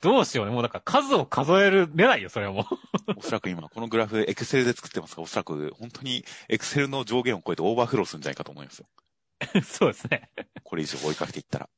[0.00, 0.52] どうしようね。
[0.52, 2.66] もうなんか数を数える、出ないよ、それはもう。
[3.18, 8.88] おそらく今このグラフ、エクセルで作ってますが、おそらく本当にエクセルの上限を超えてオーバーフローするんじゃないかと思いますよ。
[9.62, 10.30] そうですね。
[10.64, 11.68] これ以上追いかけていったら。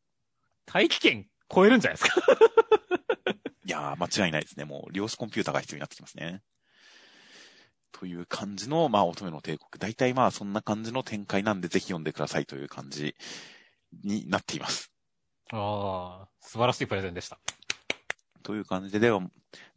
[0.66, 2.21] 大気圏超えるんじゃないですか？
[3.64, 4.64] いやー、間違いないですね。
[4.64, 6.42] もう、量子コンピューターが必要になってきますね。
[7.92, 9.68] という感じの、まあ、乙女の帝国。
[9.79, 13.14] 大体まあ、そんな感じの展開なんで、ぜひ読んでくださいという感じ
[14.05, 14.92] になっています。
[15.51, 17.38] ああ、素晴らしいプレゼンでした。
[18.48, 19.20] という感じで、では、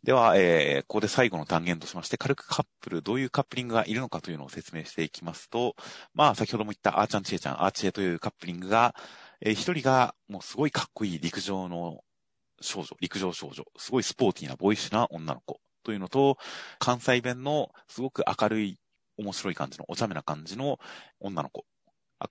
[0.02, 5.76] では、えー、ここで最後の単元としまして、軽くカップル、どういうカップリングがいるのかというのを説明していきますと、
[6.14, 8.96] まあ、先ほども言ったあーちゃんちえちゃん、あーちえというカップリングが、
[9.42, 12.00] えー一人が、もうすごいかっこいい陸上の
[12.62, 15.60] 少女、陸上少女、すごいスポーティーなボイッシュな女の子。
[15.84, 16.38] というのと、
[16.80, 18.80] 関西弁のすごく明るい、
[19.18, 20.80] 面白い感じの、お茶目な感じの
[21.20, 21.66] 女の子。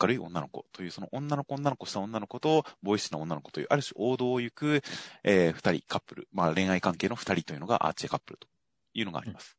[0.00, 4.83] 明るい女の子という、その女の子女の子した女の子と、ボイスな女の子という、ある種王道を行く、
[5.24, 6.29] えー、二人、カップル。
[6.33, 8.46] まあ恋愛関係の二人というのがアーチェカップルと
[8.94, 9.57] いうのがあります。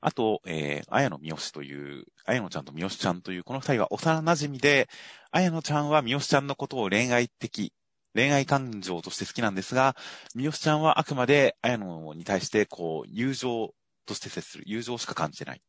[0.00, 4.88] あと、えー、綾野三好という、綾野ちゃんと三好ちゃんという、この二人は幼馴染で、
[5.30, 7.72] 綾野ちゃんは三好ちゃんのことを恋愛的、
[8.14, 9.94] 恋愛感情として好きなんですが、
[10.34, 13.74] 三好ちゃんはあくまで綾野に対して、こう、友情
[14.06, 14.64] として接する。
[14.66, 15.62] 友情しか感じてない。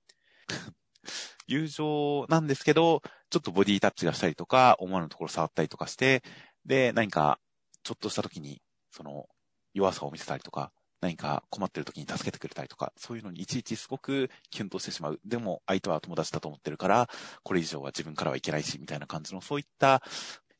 [1.52, 6.24] 友情なんですけど、ちょっとボディタッチがしたりとか、思わぬところ触ったりとかして、
[6.66, 7.40] で、何か、
[7.84, 8.62] ちょっとした時に、
[8.92, 9.28] その、
[9.74, 15.20] 弱さを見せたりとか、何か困ってる時に助けてくれたりとか、そういうのにいちいちすごくキュンとしてしまう。
[15.26, 17.10] でも、相手は友達だと思ってるから、
[17.44, 20.04] これ以上は自分からはいけないし、みたいな感じの、そういった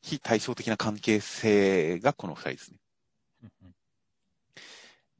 [0.02, 2.78] 非対照的な関係性がこの二人ですね。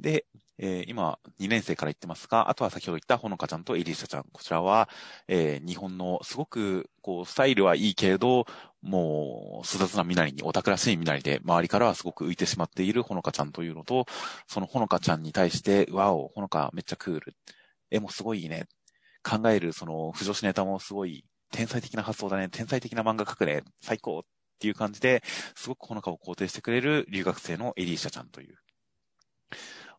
[0.01, 0.27] で、
[0.59, 4.25] えー、今、2年生から言ってますが、あとは先ほど言ったほのかちゃんとエリシャちゃん。
[4.33, 4.89] こちらは、
[5.29, 8.47] えー、日本のすごく、こう、スタイルはいいけれど、
[8.83, 14.07] もう、粗雑な身なりに、オタクらしい身なりで、周りからはすごく浮いてしまっているほのかちゃんというのと、
[14.47, 17.37] そのほのかちゃんに対して、わお、ほのかめっちゃクール。
[17.91, 18.67] 絵もすごいいいね。
[19.23, 22.49] 考える、その、不女子ネタもすごい、天才的な発想だね。
[22.49, 23.63] 天才的な漫画描くね。
[23.81, 24.23] 最高っ
[24.59, 25.23] ていう感じで、
[25.57, 28.57] すごくほのかを肯定してくれる留学生のエリーシャちゃんという。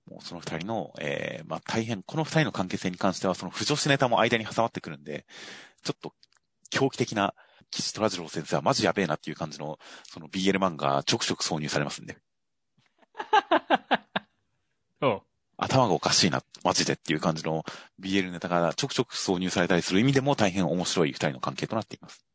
[0.09, 5.25] もうその二人の、えー、まあ大変、この二人の関係性に関しては、その不女子ネタも間に挟まってくるんで、
[5.83, 6.13] ちょっと
[6.69, 7.33] 狂気的な
[7.71, 12.17] 岸虎次郎先生はマジやべえなっていう感じの、その BL 漫画ちょくちょく挿入されますんで。
[15.57, 17.63] 頭がおかしいな、マジでっていう感じの
[17.99, 22.25] BL ネタがちょくちょく挿入されたりする意味でも大変面白い二人の関係となっています。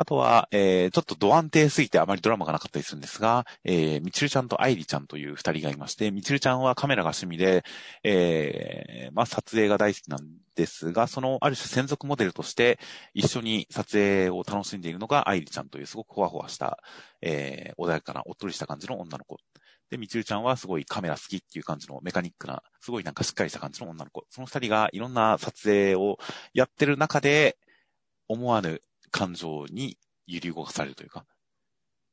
[0.00, 7.64] あとは、えー、ちょっとド安定すぎてあまりドラマがなかったりするんですが、えー、みちるちゃんと愛理ちゃんという二人がいまして、みちるちゃんはカメラが趣味で、
[8.02, 10.20] えー、まあ、撮影が大好きなん
[10.56, 12.78] ですが、そのある種専属モデルとして
[13.12, 16.78] 一緒に撮影を楽しんでいるのが愛理ちゃんというすごくほわほわした、
[17.20, 19.36] えー、穏やかなおっとりした感じの女の子。
[19.90, 24.24] で、みちるちゃんはすごいカメラ好きっていう感じのメカニックな、すごいなんかしっかりした感じの女の子。
[24.30, 26.16] その二人がいろんな撮影を
[26.54, 27.58] やってる中で、
[28.28, 28.80] 思わぬ
[29.10, 31.24] 感情に揺り動かされるというか、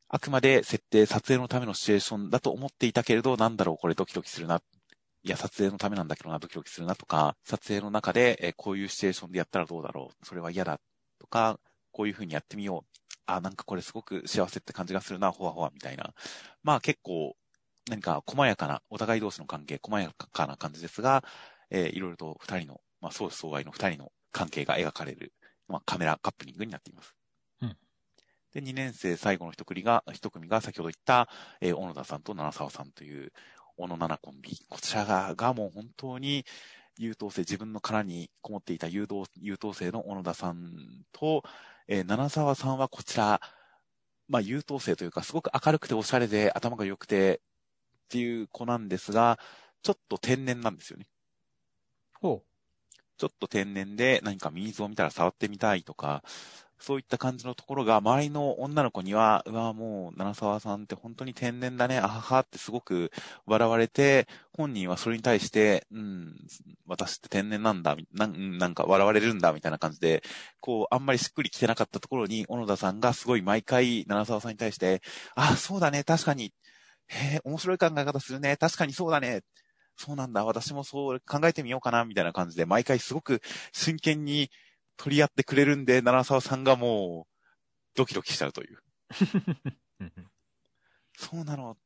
[0.10, 4.62] あくまで設定、撮影のためのシチュエーションだと思っていたけれど、なんだろう、これドキドキするな。
[5.24, 10.80] いや、撮影のためなんだけどな、ドキドキするなとか、撮影の中で、えこういうシチュエーションでやったらどうだろう、それは嫌だ
[11.20, 11.60] とか、
[11.92, 12.98] こういう風にやってみよう。
[13.26, 16.14] あ、なんかこれすごく幸せって感じがするな、ほわほわみたいな。
[16.64, 17.36] まあ結構、
[17.90, 21.24] 何か細やかな、お互い同士の関係、細やかな感じですが、
[21.70, 25.34] えー、いろいろと二人の、まあ、相思相愛の二人の関係が描かれる、
[25.68, 27.18] まあ、カメラカップリングになっています。
[28.54, 31.30] で、2年生最後の一組が、一組が先ほど言った、
[31.62, 33.32] えー、小野田さんと七沢さんという、
[33.78, 34.58] 小野七コンビ。
[34.70, 36.46] こちらが、がもう本当に、
[36.98, 41.44] 優等生、自分の殻にこもっていた優等優等生の小野田さんと、
[41.88, 43.40] えー、七沢さんはこちら、
[44.28, 47.42] まあ、優等生というか、すごく明るくておしゃれで頭が良くて
[48.06, 49.38] っていう子なんですが、
[49.84, 51.06] ちょっと天然なんですよね。
[52.20, 52.57] ほう。
[53.18, 56.24] ちょっと天然で何かミミズを見たら触ってみたいとか、
[56.80, 63.12] そういった感じのところが、周りの女の子には、うわ、もう、七沢さんって本当に天然だね、あははってすごく
[63.48, 66.36] 笑われて、本人はそれに対して、うん、
[66.86, 70.22] 私って天然なんだ、なん、なんか笑われるんだ、みたいな感じで、
[70.60, 75.02] こう、あんまりしっくりきてなかったところに、小野田さんがすごい毎回、七沢さんに対して、
[75.36, 76.54] あ、そうだね、確かに、
[77.08, 79.42] へえ、面白い考え方するね、確かにそうだね、
[79.98, 83.42] そうなんだ、私もそう考えてみようかな、みたいな感じで、毎回すごく
[83.74, 84.50] 真剣に、
[84.98, 87.34] 取り合ってくれるんで、七沢さんがもう、
[87.96, 88.80] ドキドキしちゃうという。
[91.18, 91.78] そうなの。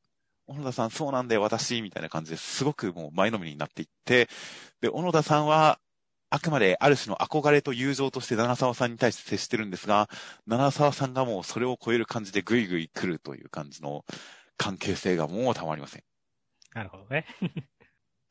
[0.48, 4.28] 小野田さん、そうなんだよ、私、みたいな感じですごくもう前のめりになっていって、
[4.82, 5.80] で、小野田さんは、
[6.30, 10.10] あくまである種の憧れと友情として七沢さんに対して接してるんですが、
[10.48, 14.06] 七沢さんがもうそれを超える感じでぐいぐい来るという感じの
[14.58, 16.04] 関係性がもうたまりません。
[16.74, 17.26] なるほどね。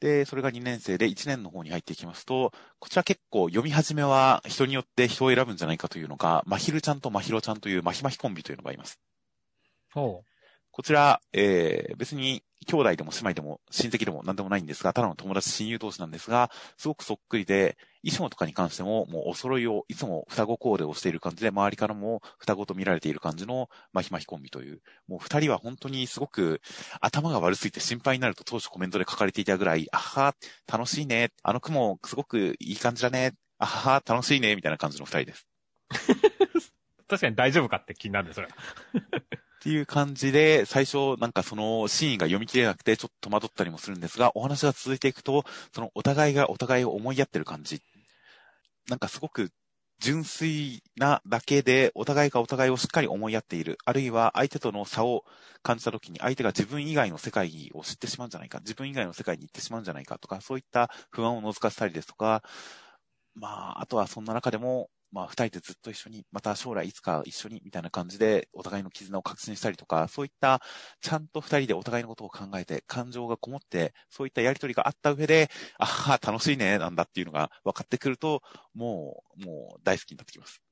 [0.01, 8.99] で、それが2年生で1年の方に入っていきますと、こちら結構読み始めは人によって人を選ぶんじゃないかというのが、まひるちゃんとまひろちゃんというまひまひコンビというのがいます。
[9.93, 10.30] ほう。
[10.81, 26.63] こちら、えー、別に兄弟でも姉妹でも親戚でも何でもないんですが、ただの友達親友同士なんですが、すごくそっくりで、衣装とかに関しても、もうお揃いを、いつも双子コーデをしている感じで、周りからも双子と見られている感じの、まひまひコンビという、もう二人は本当にすごく
[27.03, 30.35] 頭が悪すぎて心配になると当初コメントで書かれていたぐらい、あは
[30.67, 35.47] 楽しいね、あの雲すごくいい感じだね、あは楽しいね、みたいな感じの二人です。
[37.07, 38.49] 確かに大丈夫かって気になるんです、それ。
[39.61, 45.45] っていう感じで、最初なんかそのシーンが読み切れなくてちょっと戸惑ったりもするんですが、お話が続いていくと、
[45.75, 47.83] そのお互いがお互いを思いやってる感じ。
[48.89, 49.51] なんかすごく
[49.99, 53.77] 純粋なだけで、お互いがお互いをしっかり思いやっている。
[53.85, 55.25] あるいは相手との差を
[55.63, 62.43] 感じた時に、相手が自分以外の世界を知ってしまうんじゃないか、自分以外の世界に行ってしまうんじゃないかとか、そういった不安を覗かせたりですとか、
[63.35, 70.63] まあ、あとはそんな中でも、まあ、二人でずっと一緒に、また将来いつか一緒に、みたいな感じで、お互いの絆を確信したりとか、そういった、
[71.01, 78.43] ちゃんと二人でお互いのことを考えて、感情がこもって、そういったやりとりがあった上で、ああ、楽しいね、なんだっていうのが分かってくると、
[78.75, 80.63] もう、もう大好きになってきます。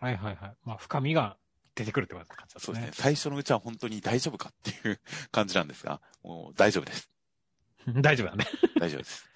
[0.00, 0.56] はいはいはい。
[0.64, 1.36] まあ、深みが
[1.74, 2.60] 出てくるって感じですね。
[2.60, 2.90] そうですね。
[2.94, 7.10] 最初のうちは本当に大丈夫かっていう感じなんですが、もう大丈夫です。
[7.86, 8.46] 大丈夫だね。
[8.78, 9.31] 大丈夫です。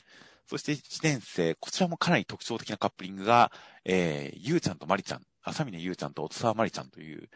[0.49, 3.51] そして1年生、こちらもかなり特徴的なカップリングが、
[3.85, 7.29] えー、ゆうちゃんとまりちゃん、浅峰ゆうちゃんと音沢まりちゃんという、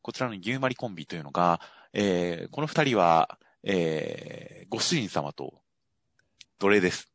[0.00, 1.60] こちらの牛まりコンビというのが、
[1.92, 5.60] えー、この二人は、えー、ご主人様と
[6.58, 7.12] 奴隷です。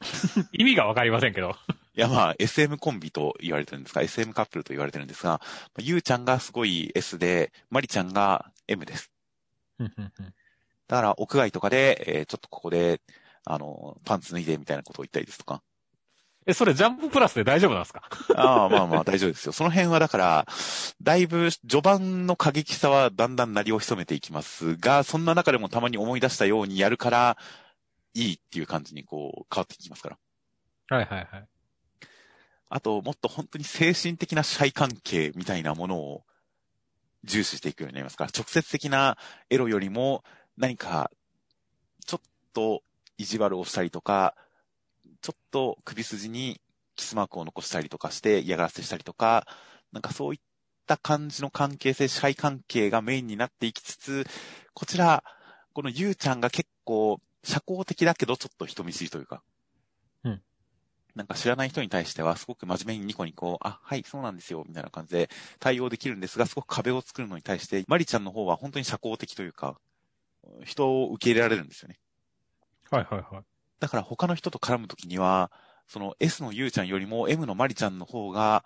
[0.52, 1.56] 意味がわかりませんけど。
[1.94, 5.40] いや、まあ、SM コンビと言われてるんですが、SM カップルと言われてるんですが、
[5.78, 9.10] ゆうちゃんがすごい S で、まりちゃんが M です。
[9.78, 9.88] だ
[10.96, 13.00] から、屋外とかで、えー、ちょっとここで、
[13.46, 15.62] あの、パンツ脱いでみたいなことを言ったりですとか。
[16.48, 18.02] え、それジャンププラスで大丈夫なんですか？
[18.36, 19.52] ああ、まあまあ大丈夫ですよ。
[19.52, 20.46] その辺はだから、
[21.02, 27.38] だいぶ序盤の過激さはだんだん鳴りを潜めていきますが、そんな中でもたまに思い出したようにやるから、
[28.14, 30.18] いいっていう感じにこう変わっていきますから。
[30.96, 31.48] はいはいはい。
[32.68, 36.24] あと、もっと本当に精神的な社会関係みたいなものを
[37.24, 39.18] 重視していくようになりますから、直接的な
[39.50, 40.24] エロよりも
[40.56, 41.10] 何か、
[42.06, 42.20] ちょっ
[42.52, 42.82] と
[43.18, 44.34] 意地悪をしたりとか、
[45.20, 46.60] ちょっと首筋に
[46.96, 49.46] キスマークを残したりとかして嫌がらせしたりとか、
[49.92, 50.40] なんかそういっ
[50.86, 54.26] た感じの関係性、社会関係がメインになっていきつつ、
[54.74, 55.22] こちら、
[55.72, 59.42] このゆうちゃんが結構社交的だけどちょっと人見知りというか、
[60.24, 60.42] うん。
[61.14, 69.78] なんか知らない人に対してはすごく真面目にニコニコ、あ、はい、そうなんですよ、みたいな感じで対応できるんですが、すごく壁を作るのに対して、マリちゃんの方は本当に社交的というか、
[70.64, 71.98] 人を受け入れられるんですよね。
[72.90, 73.44] はいはいはい。
[73.80, 75.50] だから他の人と絡むときには、
[75.86, 78.64] その S のゆうちゃんよりも M のまりちゃんの方が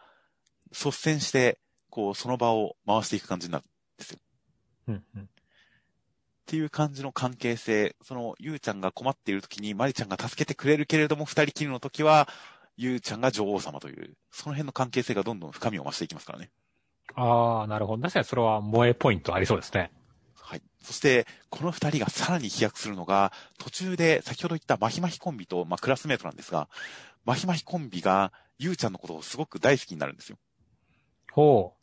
[0.70, 1.58] 率先して、
[1.90, 3.68] こう、その場を回していく感じになるん
[3.98, 4.18] ですよ。
[4.88, 5.22] うんうん。
[5.22, 5.26] っ
[6.46, 12.28] ていう感じの関係性、そのゆうちゃんが困っているときにまりちゃんが助けてくれるけれども、二人きりのときは、
[12.76, 16.50] ゆうちゃんが女王様という、その辺の関係性がどんどん深みを増していきますからね。
[17.14, 18.02] ああ、なるほど。
[18.02, 19.92] 確かにそれは萌えポイントありそうですね。
[20.80, 20.86] はい。
[20.86, 26.68] そして、この二人がさらに飛躍するのが、途中で先ほど言ったマヒマヒコンビと、まあ、クラスメートなんですが、
[27.24, 30.36] マヒマヒコンビが、ゆうちゃんのことをすごく大好きになるんですよ。
[31.32, 31.80] ほう。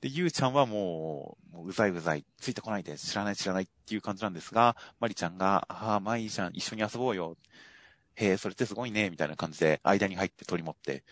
[0.00, 7.36] で、ゆうちゃんはもう、もううざいうざい、ついてこないで、知らない知らないっていう感じなんですが、まりちゃんが、ああ、まあいいじゃん、一緒に遊ぼうよ。
[8.14, 11.04] へえ、それってすごいね、みたいな感じで、間に入って取り持って、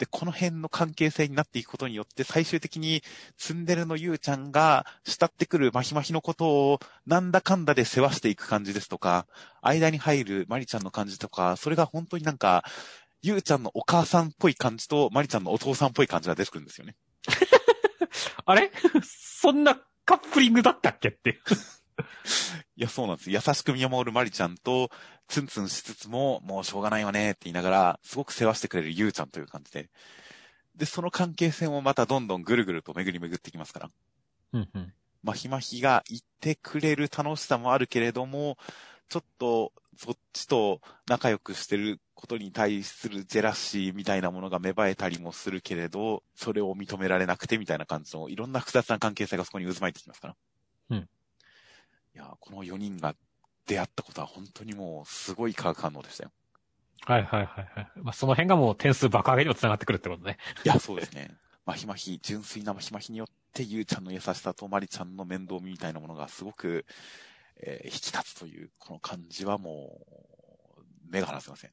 [0.00, 3.02] で、この辺の関係性になっていくことによって、最終的に、
[3.36, 9.26] ツンデレのゆうちゃんが、慕ってくるマヒマヒのことを、なんだかんだで世話していく感じですとか、
[9.60, 12.64] 間に入るマリちゃんの感じとか、それが本当になんか、
[13.20, 16.96] ゆうちゃんのお母さんっぽい感じと、マリちゃんのお父さんっぽい感じが出てくるんですよね。
[18.46, 18.72] あれ？
[19.04, 21.38] そんなカップリングだったっけって
[22.76, 23.30] いや、そうなんです。
[23.30, 24.90] 優しく見守るマリちゃんと、
[25.30, 29.88] ツンツンしつつも、もうしょうがないわねって言いながら、すごく世話してくれるゆうちゃんという感じで。
[30.74, 33.90] で、その関係性もまたどんどんぐるぐると巡り巡ってきますから。
[34.54, 34.92] うんうん。
[35.22, 38.58] まひまひが言ってくれる楽しさもあるけれども、
[39.08, 50.36] ちょっと、そっちと仲良くしてることに対するジェラシーみたいなものが芽生えたりもするけれど、それを認められなくてみたいな感じの、いろんな複雑な関係性がそこに渦巻いてきますから。
[50.90, 50.98] うん。
[50.98, 53.14] いや、この4人が
[53.70, 56.32] 出会ったことは本当にもうすごい化学反応でしたよ。
[57.06, 57.90] はいはいはいはい。
[58.02, 60.38] まあ、その辺がもう点数爆上げにも繋がってくるってことね。
[60.64, 61.36] いや、そうですね。
[61.64, 66.84] まひまひ、純粋なまひまひによって、ゆうちゃんの優しさとまりちゃんの面倒見みたいなものがすごく、
[67.58, 70.04] えー、引き立つという、この感じはも
[70.78, 71.72] う、目が離せません。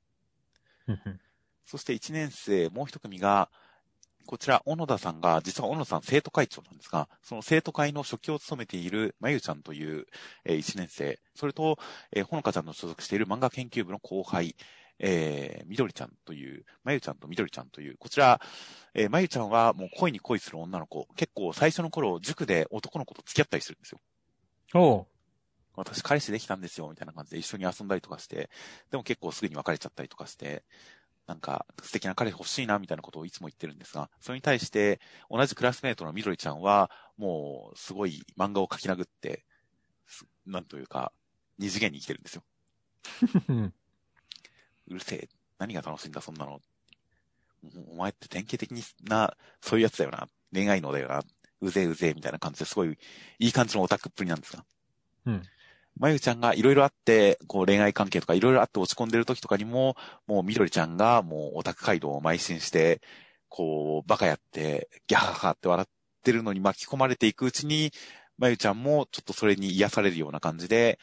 [1.65, 3.49] そして1年生、もう一組が、
[4.27, 10.05] こちら、小野田さんが、実は小野田さん生徒会長なんですが、その生徒会の初期を務めているまゆちゃんという、
[10.45, 11.79] えー、1年生、それと、
[12.11, 14.55] えー、ほのかちゃんの所属している漫画研究部の後輩、
[14.99, 18.41] えー、みどりちゃんという、まゆちゃんとみどりちゃんという、こちら、
[18.93, 23.99] えー、まゆちゃんはもう恋に恋する女の子、結構最初の頃、塾で男の子と付き合ったりするんですよ。
[24.73, 25.05] おう。
[25.77, 28.49] 私彼氏できたんですよ、みたいな感じで一緒に遊んだりとかして、
[28.89, 30.63] でも結構すぐに別れちゃったりとかして、
[31.27, 39.45] なんか素敵な彼欲しいなみたいなことをいつも言ってるんですが、それに対して同じクラスメートのみどりちゃんは、もうすごい漫画を描き殴って、
[40.45, 41.11] なんというか、
[41.59, 42.43] 二次元に生きてるんですよ。
[44.87, 45.29] うるせえ。
[45.59, 46.61] 何が楽しいんだ、そんなの。
[47.91, 48.71] お前って典型的
[49.03, 50.29] な、そういうやつだよな。
[50.53, 51.23] 恋愛のだよな。
[51.59, 52.97] うぜうぜみたいな感じですごい
[53.39, 54.63] いい感じのオタクっぷりなんですが。
[55.25, 55.41] うん。
[55.99, 59.95] まゆちゃんがいろいろあって、こう恋愛関係とかいろいろあって落ち込んでる時とかにも、
[60.27, 63.01] もうみどりちゃんがもうオタク街道を邁進して、
[63.49, 65.89] こう、バカやって、ギャハハって笑っ
[66.23, 67.91] てるのに巻き込まれていくうちに、
[68.37, 70.99] まゆちゃんもちょっとそれに癒されるような感じで、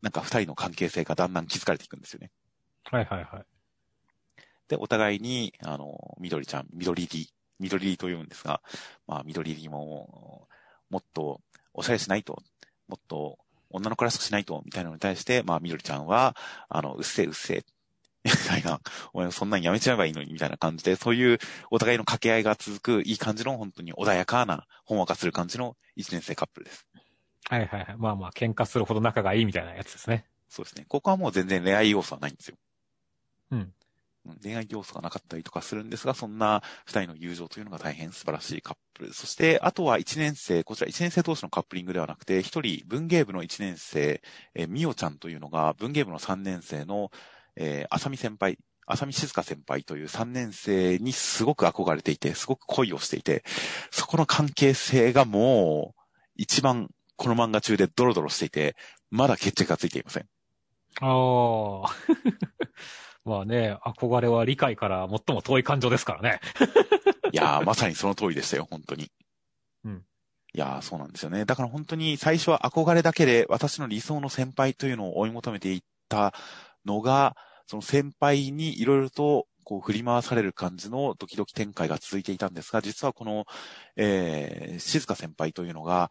[0.00, 2.30] なんか二人の関係性がだんだん気づかれていくんですよね。
[2.84, 3.46] はいはいはい。
[4.68, 7.28] で、お互いに、あの、みどりちゃん、みどりり、
[7.58, 8.62] みどりりと言うんですが、
[9.06, 10.48] まあ、みどりりも、
[10.88, 11.40] もっと
[11.74, 12.42] おしゃれしないと、
[12.86, 13.38] もっと
[13.70, 16.36] 女の子らしくしないと、みたいなのに対して、まあ、みどりちゃんは、
[16.68, 17.64] あの、うっせえうっせえ、
[18.24, 18.80] みたいな、
[19.12, 21.38] お前そんなんやめちゃえばいいのに、みたいな感じで、そういう
[21.70, 26.86] お互いの掛け合いが続く、いい感じの、本当に穏やかな、ほんわかする感じの一年生カップルです。
[27.50, 27.96] はいはいはい。
[27.96, 30.26] まあまあ、喧嘩するほど仲がいいみたいなやつですね。
[30.48, 30.84] そうですね。
[30.88, 32.56] ここはもう全然恋愛要素はないんですよ。
[33.50, 33.72] うん。
[34.42, 39.12] 恋愛要素がなかったりとかするんですが、そんな二人の友情というのが大変素晴らしいカップル。
[39.12, 44.22] そして、あとは一年生、こちら一年生同士のカップリングではなくて、一人文芸部の一年生、
[44.54, 47.10] えー、みおちゃんというのが文芸部の三年生の、
[47.56, 48.58] えー、あさみ先輩、
[48.88, 53.44] 浅見静香先輩という三年生にすごく憧れていて、すごく恋をしていて、
[53.90, 56.00] そこの関係性がもう、
[56.36, 58.76] 一番この漫画中でドロドロしていて、
[59.10, 60.26] まだ決着がついていません。
[61.00, 61.90] ああ。
[63.28, 66.40] まあね、憧れは理解から最も遠い感情ですからね。
[67.32, 69.10] いやー、まさにその通りでしたよ、本当に。
[69.84, 70.04] うん。
[70.54, 71.44] いやー、そうなんですよね。
[71.44, 76.32] だから本当に最初は憧れだけで私の理想の先輩というのを追い求めていった
[76.86, 83.44] のが、その先輩にいろいろとこう振り回される感じのドキドキ展開が続いていたんですが、実はこの、
[83.96, 86.10] えー、静香先輩というのが、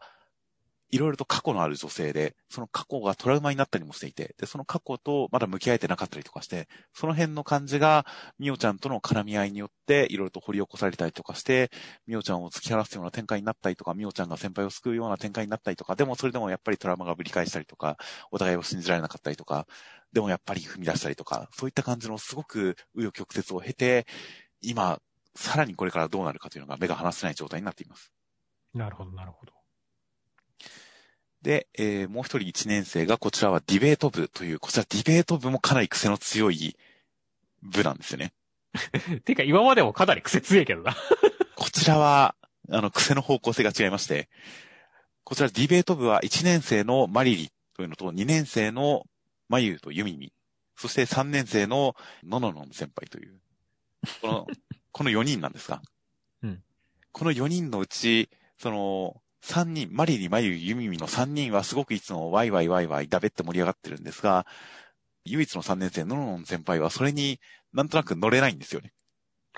[0.90, 8.06] いろいろと過去のある女性で、その過去がトラウマになったりもしていて、で、その過去とまだ向き合えてなかったりとかして、その辺の感じが、
[8.38, 11.70] みおちゃんとの絡み合いによって、いろいろと掘り起こされたりとかして、
[12.06, 17.98] みおちゃんを突き放すような展開になったりとか、みおちゃんが先輩を救うような展開になったりとか、でもそれでもやっぱりトラウマがぶり返したりとか、
[18.30, 19.66] お互いを信じられなかったりとか、
[20.12, 24.06] でもやっぱり踏み出したりとか、そういった感じのすごく紆余曲折を経て、
[24.62, 25.00] 今、
[25.34, 28.12] さらにこれからどうなるかというのが目が離せない状態になっています。
[28.74, 29.57] なるほど、なるほど。
[31.42, 36.76] で、えー、もう一人一年生が、こちらはディベート部という、こちらディベート部もかなり癖の強い
[37.62, 38.32] 部なんですよね。
[39.24, 40.96] てか、今までもかなり癖強いけどな。
[41.56, 42.34] こちらは、
[42.70, 44.28] あの、癖の方向性が違いまして、
[45.24, 49.06] こちらディベート部は1年生のマリリというのと、2年生の
[49.48, 50.32] マユとユミミ、
[50.76, 53.40] そして3年生のノノノン先輩という、
[54.20, 54.46] この、
[54.92, 55.82] この4人なんですが、
[56.42, 56.62] うん、
[57.12, 64.46] この4人のうち、その、三人、マリリ、マユ、ユミミの三人はすごくいつもワイワイワイワイダベって盛り上がってるんですが、
[65.24, 67.40] 唯一の三年生、ノノノン先輩はそれに
[67.72, 68.92] なんとなく乗れないんですよね。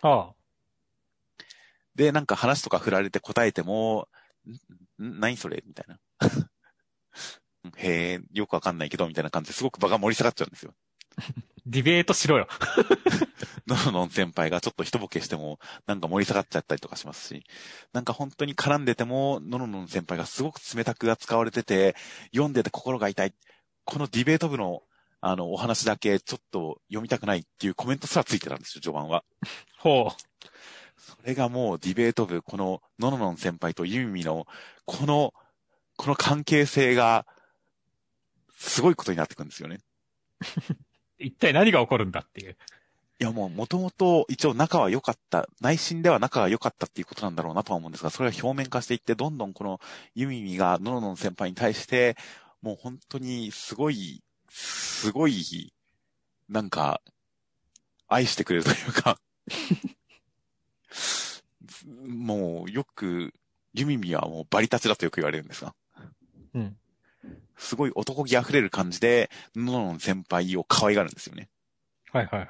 [0.03, 0.35] ああ。
[1.95, 4.09] で、なんか話とか振られて答えても、
[4.99, 5.63] ん何それ？
[5.67, 5.99] みたいな。
[7.77, 10.75] へえ、よくわかんないけど、みたいな感じですごく場が盛り下がっちゃうんですよ。
[11.67, 12.49] ディベートしろよ。
[13.67, 17.45] ノノノン先輩がちょっと一ボケしても、なんか盛り下がっちゃったりとかしますし、
[17.93, 21.95] なんか本当に絡んでても、ノノノン先輩がすごく冷たく扱われてて、
[22.33, 23.35] 読んでて心が痛い。
[23.85, 24.83] このディベート部の、
[25.21, 29.23] あの、お話だけちょっと読みたくないっていうコメントすらついてたんですよ、序盤は。
[29.79, 30.31] ほう。
[31.01, 34.47] それがもうディベート部、このノノノン先輩とユミミの、
[34.87, 35.35] この、
[35.97, 37.27] この関係性が、
[38.57, 39.81] すごいことになってくるんですよね。
[41.21, 42.57] 一体何が起こるんだっていう。
[43.21, 49.79] いやもう、もともと一応仲は良かった、内心では仲が良かったっていうことなんだろうなとは思うんですが、それが表面化していって、どんどんこの
[50.15, 52.17] ユミミがノノノン先輩に対して、
[52.63, 55.73] もう本当にすごい、すごい、
[56.49, 57.03] なんか、
[58.09, 59.21] 愛してくれるというか
[62.09, 63.35] もうよく、
[63.75, 65.75] ユミミはもうバリ立ちだとよく言われるんですが。
[66.55, 66.77] うん。
[67.61, 71.49] すごい男気溢れる感じで、ノノン先輩を可愛がるんですよね。
[72.11, 72.49] はいはいはい。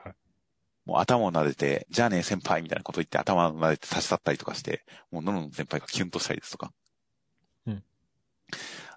[0.87, 6.73] もう頭を撫でて、じゃあね先輩みたいなこと言って頭を撫でて差し去ったりとかして、もうノノン先輩がキュンとしたりですとか。
[7.67, 7.83] うん。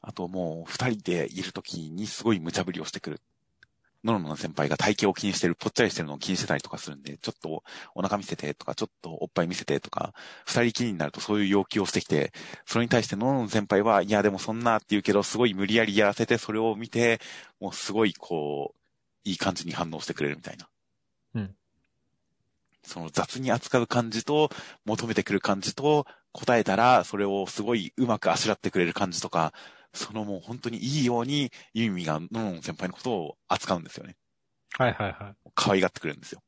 [0.01, 3.20] あともう二人でいるときにすごい無茶ぶりをしてくる。
[4.04, 7.64] ノノノ先輩が体型を気にしてる、ぽっちゃりしてるのを気にしてたりとかするんで、ちょっと
[7.95, 10.14] お腹見せてとか、ちょっとおっぱい見せてとか、
[10.45, 12.34] 二人きりになるとそういう要求をしてきて、
[12.66, 17.22] それに対してノノノ先輩は、いやでもそんなって言うけど、すごい無理やりやらせて、それを見て、
[17.60, 20.68] もうすごいこう、いい感じに反応してくれるみたいな。
[21.36, 21.56] うん。
[22.84, 24.49] その雑に扱う感じと、
[24.86, 29.54] 求めてくる感じと、答えたら、それをすごいうまくあしらってくれる感じとか、
[29.93, 34.15] そのもう本当にいいように、ユミがノン先輩のことを扱うんですよね。
[34.77, 35.35] はいはいはい。
[35.53, 36.41] 可愛がってくれるんですよ。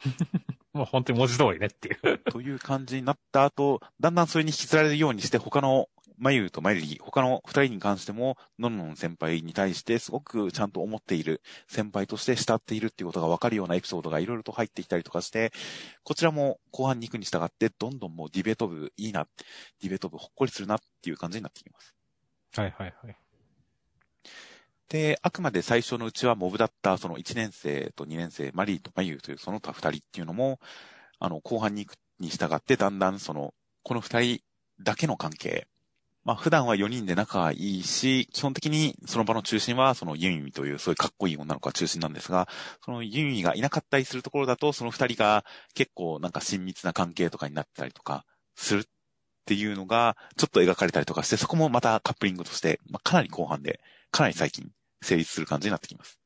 [0.72, 2.18] もう本当に文字通りねっていう。
[2.30, 15.52] という感じになった後、だんだんそれに引きずられるようにして、他の、まゆとまゆり、他の二人に関しても、のんのん先輩に対してすごくちゃんと思っている、先輩として慕っているっていうことがわかるようなエピソードがいろいろと入ってきたりとかして、
[16.02, 19.28] こちらも後半に行くに従って、どんどんもうディベート部いいな、
[19.80, 21.94] ディベート部ほっこりするなっていう感じになってきます。
[22.56, 23.16] はいはいはい。
[24.88, 30.58] で、あくまで最初のうちはモブだったその1年生と2年生、マリーとマユーというその他2人っていうのも、
[31.18, 34.42] あの、後半に行くに従ってだんだんその、この2人
[34.80, 35.66] だけの関係。
[36.24, 42.48] まあ普段は4人で仲がいいし、基本的にその場の中心はそのユンミというそういうかっこいい女の子が中心なんですが、
[42.84, 45.44] そのユンミがいなかったりするところだと、その2人が
[45.74, 48.24] 結構なんか親密な関係とかになったりとか
[48.56, 48.84] する
[49.48, 53.80] っていうのが、ちょっと描かれたりとかして、そこもまたカップリングとして、まあかなり後半で、
[54.10, 54.70] かなり最近
[55.00, 56.20] 成立する感じになってきます。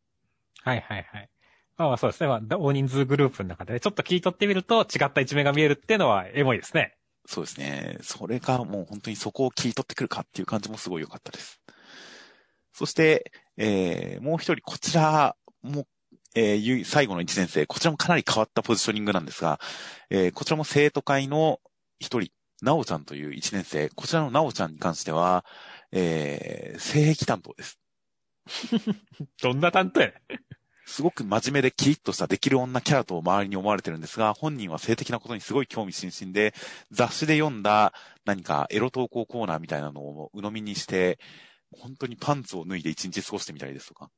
[0.65, 1.29] はいはいはい。
[1.77, 2.27] まあまあそうですね。
[2.27, 6.97] まあ、大人数グループの中で、ちょっと聞い取ってみると違った一面が見えるっていうのはエモいですね。
[7.27, 7.99] そうですね。
[8.03, 11.61] それがもう本当にそこを切り取ってくるかっていう感じもすごい良かったです。
[12.73, 15.87] そして、えー、もう一人こちらも、
[16.35, 19.61] えーゆ、最後の一年生、こちらもかなり変わったポジショニングなんですが、
[20.11, 21.61] えーこちらも生徒会の
[22.01, 22.33] 一人、
[22.63, 25.45] なおちゃんという一年生、こちらのなおちゃんに関しては、
[25.91, 27.79] えー、性癖担当です。
[29.43, 30.09] どんな担当や？
[30.09, 30.15] ね
[30.85, 36.55] すごく真面目でキリッとしたできる女キャラと周りに思われてるんですが、本人は性的なことにすごい興味津々で、
[36.91, 37.93] 雑誌で読んだ
[38.25, 41.19] 何かエロ投稿コーナーみたいなのを鵜呑みにして、
[41.71, 44.11] 本当にパンツを脱いで一日過ごしてみたりですとか、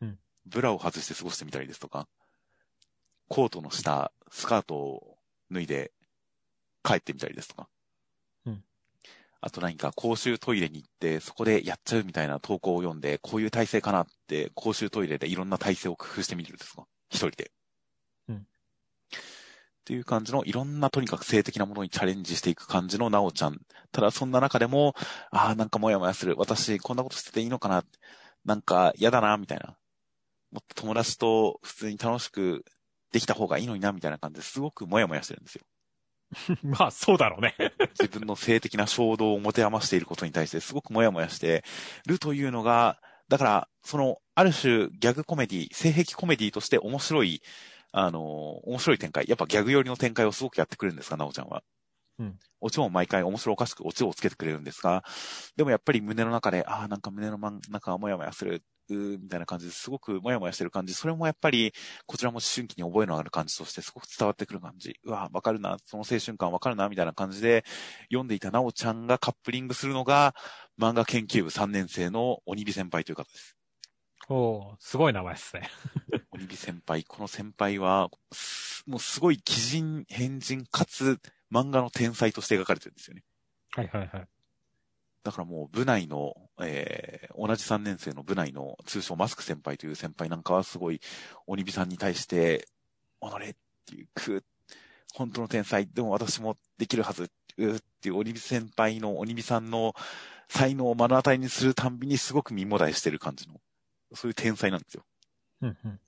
[0.00, 2.06] うんブラを外して過ごしてみたりですとか、
[3.28, 5.16] コートの下、スカートを
[5.50, 5.90] 脱いで
[6.82, 7.73] 帰ってみたりですとか、うん
[9.46, 16.86] あと何か公衆トイレに行って、そこでやっちゃうみたいな投稿を読んで、こういう体勢かなって、公衆トイレでいろんな体勢を工夫してみるんですか？
[17.10, 17.50] 一人で。
[18.28, 18.40] うんっ
[19.84, 23.60] ていう感じの、いろんなとにかく性的なものにチャレンジしていく感じのなおちゃん。
[23.92, 24.94] ただそんな中でも、
[25.30, 26.36] ああ、なんかもやもやする。
[26.38, 27.84] 私、こんなことしてていいのかな？
[28.46, 29.76] なんか嫌だな、みたいな。
[30.52, 32.64] もっと友達と普通に楽しく
[33.12, 35.66] できた方がいいのにな、みたいな感じですごくもやもやしてるんですよ。
[36.62, 37.54] まあそうだろうね。
[37.98, 41.64] 自分の性的な衝動を持て余していることに対してすごくもやもやして
[42.06, 47.42] るというのが、だから、その、ある種ギャグコメディ、性癖コメディとして面白い、
[47.92, 48.20] あの、
[48.68, 49.24] 面白い展開。
[49.28, 51.62] やっぱギャグ寄りの展開をすごくやってくれるんですが、なおちゃんは。
[52.18, 52.38] うん。
[52.60, 55.04] オチも毎回面白おかしくオチをつけてくれるんですが、
[55.56, 58.62] でもやっぱり胸の中で、ああ、なんか胸の真ん中がもやもやする、
[58.92, 60.94] みたいな感じですごくもやもやしてる感じ。
[60.94, 61.72] それもやっぱり、
[62.06, 64.98] こちらも思春期に覚えのある感じとしてすごく伝わってくる感じ。
[65.04, 67.64] うわ、わかるな、その青春感わかるな、みたいな感じで、
[68.08, 70.34] 読んでいたなおちゃんがカップリングするのが、
[70.78, 73.56] 漫画研究部3年生の鬼火先輩という方です。
[74.28, 75.68] おーすごい名前ですね。
[76.32, 81.20] 鬼火先輩、この先輩は、すもうすごい奇人、変人、かつ
[81.50, 83.22] 漫画の天才として描かれてるんですよね。
[83.72, 84.28] はいはいはい。
[85.24, 91.00] だからもう部内の、えー、同じ3年生の部内の通称マスク先輩という先輩なんかはすごい
[91.46, 92.68] 鬼火さんに対して、
[93.22, 93.54] 己っ
[93.86, 94.44] ていう、く
[95.14, 99.94] 本当の天才、でも私もできるはず、うーっていう鬼火先輩の鬼火さんの
[100.48, 103.54] 才能を目の当たりにするたんびにすごく身もだえしてる感じの、
[104.12, 105.04] そういう天才なんですよ。
[105.62, 106.00] うんうん。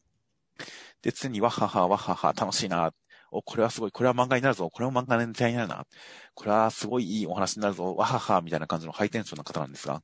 [1.00, 2.92] で、常にわははわはは楽しいな。
[3.38, 3.92] お、これはすごい。
[3.92, 4.70] これは漫画になるぞ。
[4.70, 5.86] これも漫画のネタになるな。
[6.34, 7.94] これはすごいいいお話になるぞ。
[7.94, 10.02] わははみたいな感じのハイテンションな方なんですが、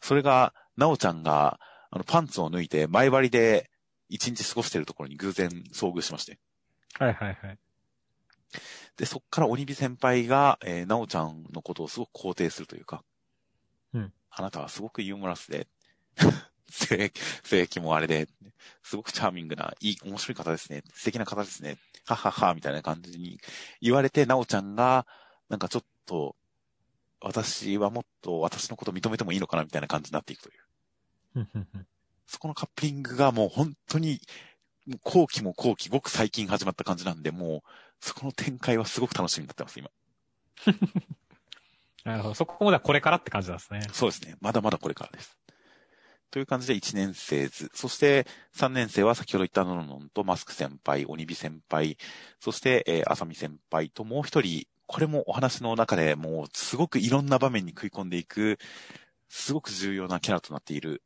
[0.00, 3.70] それが、なおちゃんが、あの、パンツを脱いで前張りで
[4.08, 6.38] 一日過ごしているところに偶然遭遇しまして。
[6.98, 7.58] はいはいはい。
[8.96, 13.04] で、そっから鬼火先輩が、えー、なおちゃんのことをすごく肯定するというか、
[13.94, 14.12] うん。
[14.30, 15.68] あなたはすごくユーモラスで、
[16.70, 17.12] 性、
[17.44, 18.28] 性癖もあれで、
[18.82, 20.82] すごくチャーミングな、いい、面白い方ですね。
[20.92, 21.78] 素敵な方ですね。
[22.14, 23.38] はっはっは、みたいな感じに
[23.80, 25.06] 言われて、なおちゃんが、
[25.48, 26.36] なんかちょっと、
[27.20, 31.46] 私はもっと私のこと認めてもいいのかな、みたいな感じになっていくという。
[32.26, 34.20] そこのカップリングがもう本当に、
[35.02, 39.90] 後期も後期、ごく最近始まった感じなんで、もう、そこの展開はすごく楽しみになってます、今。
[42.04, 42.34] なるほど。
[42.34, 43.86] そこまではこれからって感じなんですね。
[43.92, 44.36] そうですね。
[44.40, 45.37] まだまだこれからです。
[46.30, 47.70] という感じで1年生図。
[47.74, 51.96] そして3年生は先ほど言ったののんとマスク先輩、鬼火先輩、
[52.40, 58.58] そして、えー、あさみ先輩ともう一人、これもお話の中でもうすごくいろんな場面に食い込んでいく、
[59.28, 61.02] すごく重要なキャラとなっている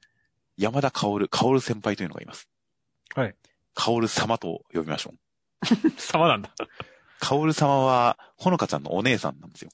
[0.56, 2.48] 山田薫、薫先輩というのがいます。
[3.14, 3.34] はい。
[3.74, 5.20] 薫様と呼びましょう。
[5.98, 6.50] 様なんだ。
[7.22, 9.70] カオル様は、ほのかちゃんのお姉さんなんですよ。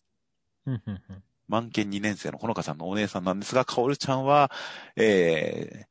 [0.67, 4.51] うんうんうん満研2年生のほのかちゃんのお姉さんなんですが、カオルちゃんは、
[4.97, 5.87] えー、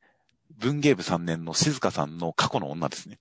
[0.58, 3.18] 文芸部3年の静香さんの過去の女ですね。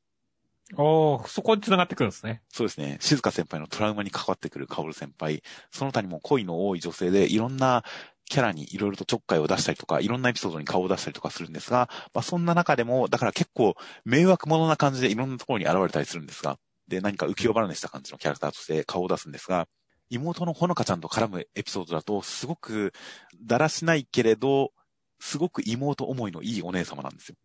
[0.75, 2.41] おー、そこに繋がってくるんですね。
[2.49, 2.97] そうですね。
[2.99, 5.41] 静香先輩のトラウマに関わってくるカオル先輩。
[5.71, 7.83] その他にも恋の多い女性で、いろんな
[8.25, 19.67] キャラにいろいろとちょっかいを出したりとか、いろんなエピソードに顔を出したりとかするんですが、まあそんな中でも、だから結構迷惑者な感じでいろんなところに現れたりするんですが、で、何か浮世離れした感じのキャラクターとして顔を出すんですが、
[20.09, 22.93] 妹のほのかちゃんと絡むエピソードだと、すごく
[23.41, 24.71] だらしないけれど、
[25.19, 27.35] すごく妹思いのいいお姉様なんですよ。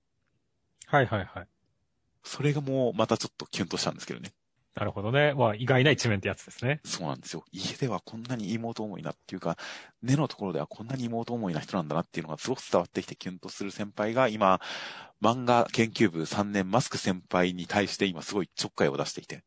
[0.87, 1.47] はいはいはい。
[2.23, 4.33] それがもうまたちょっとキュンとしたんですけどね。
[4.75, 5.35] なるほどね。
[5.35, 6.81] まあ、意外な一面ってやつですね。
[6.85, 7.45] そうなんですよ。
[7.53, 9.59] 家ではこんなに妹思いなっていうか、
[10.03, 14.61] 根のところではこんなに妹思いな人なんだなっていうのがすごく伝わってきてキュンとする先輩が今、
[15.23, 19.45] 漫画研究部3年マスク先輩に対して今すごいちょっかいを出していて。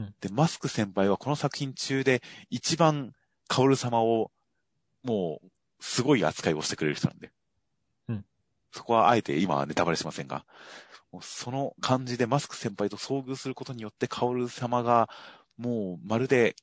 [0.00, 3.12] うんで、マスク先輩はこの作品中で一番
[3.48, 4.30] カオル様を
[5.02, 5.48] もう
[5.80, 7.30] すごい扱いをしてくれる人なんで。
[8.08, 8.24] うん
[8.72, 10.44] そこはあえて今はネタバレしませんが、
[11.10, 15.08] もうその感じでマスク先輩と遭遇することによってカオル様が
[15.58, 16.54] もうまるで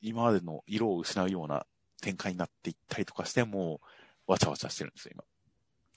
[0.00, 1.66] 今までの色を失うような
[2.00, 3.80] 展開になっていったりとかして、も
[4.28, 5.24] うわちゃわちゃしてるんですよ、今。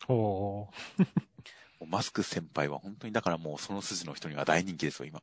[0.07, 1.01] ほう。
[1.01, 1.07] も
[1.81, 5.21] うマスク先輩は本当にだからもうその筋の人には大人気ですよ、今。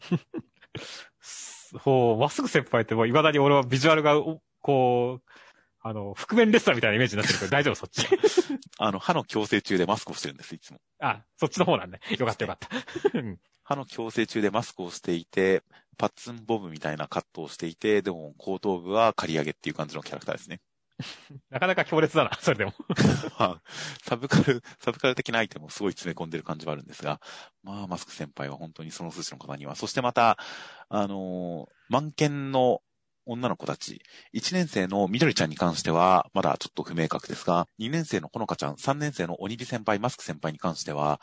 [1.78, 5.30] ほう、まっすぐ先輩ってもう未だに俺はビジュアルが、おこう、
[5.82, 7.74] あの、覆面レスラーみたいなイメージになってるけど大丈夫？
[7.74, 8.06] そっち。
[8.78, 10.80] あの、歯の矯正中でマスクをしてるんです、いつも。
[11.00, 12.00] あ、そっちの方なんね。
[12.18, 13.18] よかったよかった。
[13.18, 15.62] うん歯の矯正中でマスクをしていて、
[15.96, 20.60] パッツンボブみたいなカットをしていて、でも後頭部は刈り上げっていう感じのキャラクターですね。
[21.50, 22.74] なかなか強烈だな、 それでも。
[23.38, 23.62] ま あ、
[24.02, 27.20] サブカル、サブカル的なアイテムをすごい詰め込んでる感じはあるんですが、
[27.62, 30.38] まあ、マスク先輩は本当にその筋の方には、そしてまた、
[30.88, 32.82] あのー、満研の
[33.26, 34.02] 女の子たち、
[34.34, 41.20] 1年生のみどりちゃんに関しては、まだちょっと不明確ですが、2年生のほのかちゃん、3年生の鬼火先輩、マスク先輩に関しては、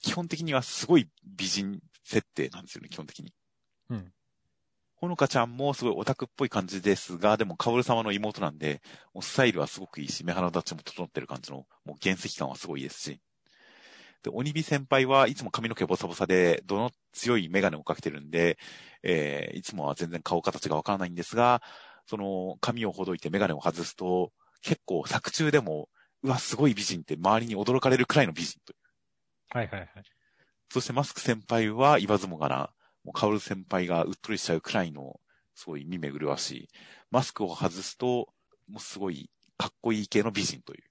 [0.00, 3.32] 基本的にはすごい美人設定なんですよね、基本的に。
[3.90, 4.12] うん。
[5.04, 8.80] ほのかちゃんもすごいオタクっぽい感じですが、でも、カオル様の妹なんで、
[9.20, 13.20] スタイルはすごくいいし、目鼻立ちも整ってる感じの、もう原石感はすごいですし。
[14.22, 18.58] で、鬼火先輩はいつも髪の毛ボサボサで、どの強いメガネをかけてるんで、
[19.02, 21.60] えー、いつもは全然顔形がわからないんですが、
[22.06, 24.32] その、髪をほどいてメガネを外すと、
[24.62, 25.90] 結構作中でも、
[26.22, 28.78] うわ、すごい美人って周りに驚かれるくらいの美人という。
[29.50, 29.90] はいはいはい。
[30.70, 32.70] そしてマスク先輩は言わずもがな、
[33.04, 35.20] もうカオル先輩がうっとりしちゃうくらいの、
[35.54, 36.68] すごい見目麗しい。
[37.10, 38.28] マスクを外すと、
[38.68, 40.82] もうすごいかっこいい系の美人という、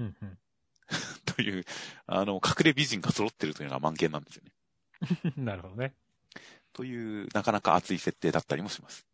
[0.00, 0.38] うんうん。
[1.24, 1.64] という、
[2.06, 4.52] あの、隠れ美人が揃ってるというのが満点なんですよね。
[5.36, 5.94] なるほどね。
[6.72, 9.06] という、なかなか熱い設定だったりもします。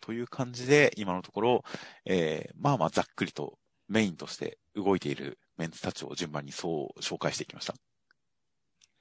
[0.00, 1.64] という感じで、今のところ、
[2.04, 7.74] えー、まあまあざっくりとメインとして動いているメンツたちを順番にそう紹介していきました。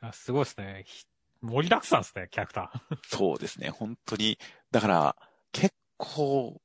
[0.10, 0.84] あすごいですね。
[0.86, 1.06] ひ
[1.42, 2.98] 盛りだくさんですね、キャラクター。
[3.08, 4.38] そうですね、本当に。
[4.72, 5.16] だから、
[5.52, 6.62] 結構、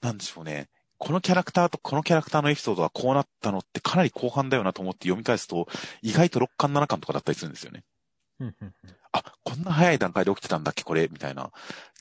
[0.00, 0.68] なんでしょうね。
[0.98, 5.66] このキャラクターとこのキャラクターのエピソードがこうなったのってかなり後半だよなと思って読み返すと、
[6.02, 7.84] 意外と6巻7巻とかだったりするんですよね。
[9.12, 11.52] あ、こんな早い段階で起きてたんだっけ、これ、みたいな。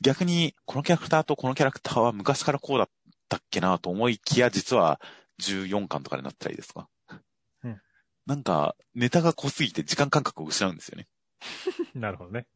[0.02, 2.90] 逆に、このキャラクターとこのキャラクターは昔からこうだっ
[3.30, 5.00] たっけなと思いきや、実は
[5.42, 6.88] 14巻とかになったりですか？
[8.28, 11.08] うんなんか、ネタが濃すぎて時間感覚を失うんですよね。
[11.94, 12.48] なるほどね。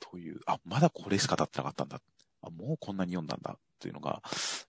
[0.00, 2.00] という、あ、まだこれしか経ってなかったんだ。
[2.42, 3.58] あ、もうこんなに読んだんだ。
[3.78, 4.22] というのが、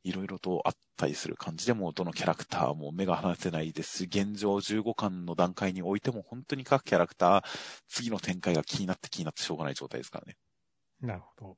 [0.04, 7.44] いろいろとあったりする感じでも、どのキャラクターも目が離せないですし、現状15巻の段階においても、本当に各キャラクター、
[7.88, 10.38] 次の展開が気になって気になってしょうがない状態ですからね。
[11.02, 11.58] なるほど。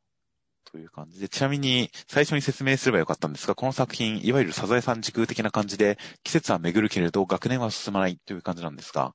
[0.66, 9.14] という感じで、ちなみに、最初に説明すればよかったんですが、この作品、いわゆるサザエさん時空的な感じで、季節は巡るけれど、学年は進まないという感じなんですが、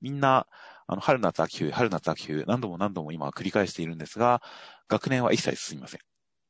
[0.00, 0.46] みんな、
[0.86, 4.42] あの、春夏秋冬、春夏秋冬、何度も何度も今繰り返しているんですが、
[4.88, 6.00] 学年は一切進みません。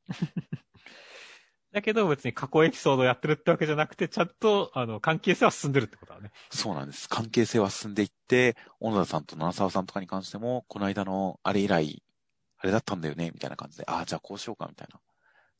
[1.72, 6.30] だけど別に過去エピソードをやってるってわけじゃなくて、ちゃんと、あの、関係性は進んでるってことだね。
[6.50, 7.08] そうなんです。
[7.08, 12.02] 関係性は進んでいって、小野田さんと七沢さんとかに関しても、この間のあれ以来、
[12.58, 15.00] あれだったんだよね、みたいな感じで、ああ、じゃあこうしようか、みたいな。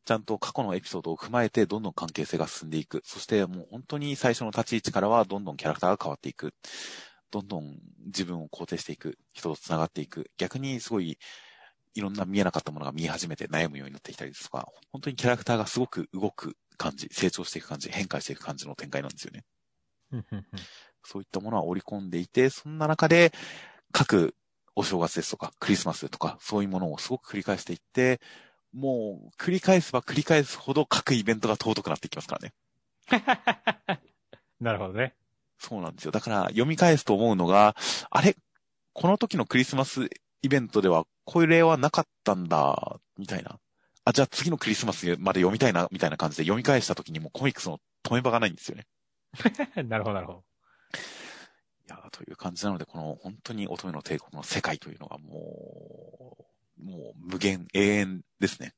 [0.05, 3.03] ちゃんと過去のエピソードを踏まえて、どんどん関係性が進んでいく。
[3.05, 6.55] そしてもう本当に最初の立ち位置からは、どんどんキャラクターが変わっていく。
[7.31, 9.19] どんどん自分を肯定していく。
[9.33, 10.31] 人と繋がっていく。
[10.39, 11.19] 逆にすごい、
[11.95, 19.45] いろんな見えなかったものが見え始めて悩むようになってきたりですとか、本当にキャラクターがすごく動く感じ、成長していく感じ、変化していく感じの展開なんですよね。
[21.05, 23.33] そういったものは織り込んでいて、そんな中で、
[23.93, 24.35] 各
[24.79, 28.21] お正月ですとか、クリスマスとか、そういうものをすごく繰り返していって、
[28.73, 32.55] もう、繰り返せば繰り返すほど各イベントが尊くなっていきますからね。
[34.61, 35.17] なるほどね。
[35.59, 36.13] そうなんですよ。
[36.13, 37.75] だから、読み返すと思うのが、
[38.11, 38.37] あれ？
[38.93, 40.09] この時のクリスマス
[40.43, 43.59] イベントでは、これはなかったんだ、みたいな。
[44.05, 48.87] あ、じゃあ次のクリスマスまで読みたいな、みたいな感じで読み返した時にもコミックスの止め場がないんですよね。
[49.89, 50.48] なるほど、なるほど。
[51.89, 56.37] いやという感じなので、この本当に乙女の帝国の世界というのがも
[56.79, 58.75] う、もう無限、永遠ですね。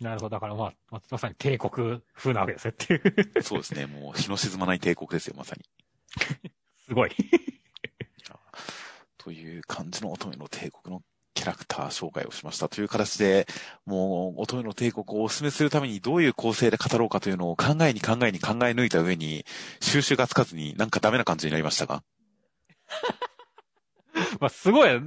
[0.00, 0.30] なるほど。
[0.30, 3.86] だからまあ、まさに帝国風なわけですねっていうそうですね。
[3.86, 5.64] もう日の沈まない帝国ですよ、まさに。
[6.86, 7.10] すごい
[9.18, 11.02] という感じの乙女の帝国の
[11.34, 13.46] キャラクター紹介をしましたという形で、
[13.86, 19.44] もう乙女の帝国をお勧めするためにどういう構成で語ろうかというのを考えに考えに考え抜いた上に、
[19.80, 22.02] 収集がつかずになんかダメな感じになりましたが。
[24.40, 25.00] まあ、すごい、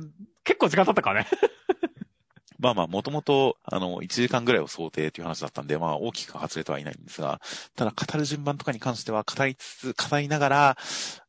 [0.43, 1.29] 結構時間経ったからね。
[2.59, 7.39] まあまあ、もともと、あの、1時間ぐらいを想定という話だったんで、まあ、大きく外れてはいないんですが、
[7.75, 10.77] ただ、語る順番とかに関しては、語りつつ、語りながら、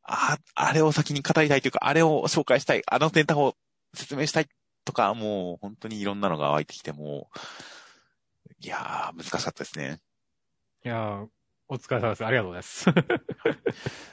[0.05, 3.57] あ、あれを先に語りたいというか、あれを紹介したい、あのデータを
[3.95, 4.49] 説明したい
[4.87, 7.31] とか、もう、本当にいろんなのが湧いてきても、
[8.61, 10.01] いやー、難しかったですね。
[10.85, 11.29] いやー、
[11.69, 12.25] お疲れ様です。
[12.25, 12.87] ありがとうございます。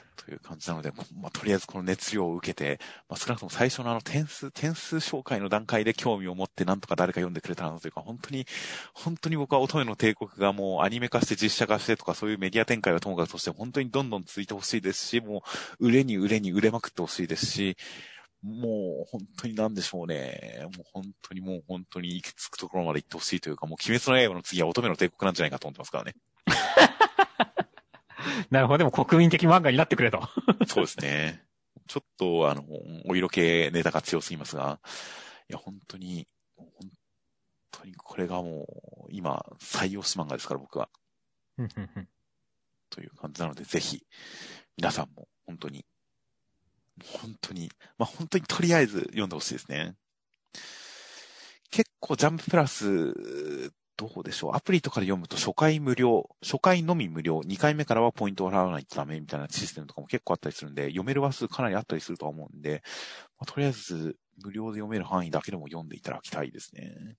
[0.16, 8.46] という感じなので、まあ、とりあえずこの熱量を受けて、まあ、少なくとも最初のあの点数、点数紹介の段階で興味を持ってなんとか誰か読んでくれたらなというか、本当に、
[8.94, 15.42] 本当に僕は乙女の帝国がもうアニメ化して実写化してとかそういうメディア展開はともかくとして本当にどんどん続いてほしいですし、も
[15.78, 17.76] う売れに売れに売れまくってほしいですし、
[18.42, 20.60] もう本当になんでしょうね。
[20.62, 26.14] もう本当にもう本当に行き着くところまで行ってほしいというか、もう鬼滅の刃の次は乙女の帝国なんじゃないかと思ってますからね。
[28.50, 28.78] なるほど。
[28.78, 30.20] でも国民的漫画になってくれと。
[30.66, 31.44] そうですね。
[31.86, 32.64] ちょっと、あの、
[33.06, 34.80] お色気ネタが強すぎますが、
[35.48, 36.68] いや、本当に、本
[37.70, 38.66] 当にこれがも
[39.08, 40.88] う、今、採用し漫画ですから、僕は。
[42.90, 44.04] という感じなので、ぜひ、
[44.76, 45.86] 皆さんも、本当に、
[47.04, 49.94] 本当に、まあ、本当にとりあえず読んでほしいですね。
[51.70, 54.56] 結構ジャンププラスどうでしょう。
[54.56, 62.82] アプリとかで読むと初回無料、初回のみ無料、2回目からはポイントを払わないとダメみたいなシステムとかも結構あったりするんで、読める話数かなりあったりするとは思うんで、
[63.38, 67.16] まあ、とりあえず無料で読める範囲だけでも読んでいただきたいですね。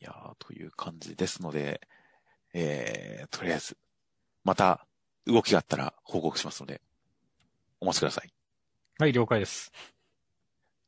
[0.00, 1.80] いやー、という感じですので、
[2.52, 3.76] えー、とりあえず、
[4.44, 4.86] また
[5.26, 6.82] 動きがあったら報告しますので、
[7.80, 8.32] お待ちください。
[8.98, 9.72] はい、了解です。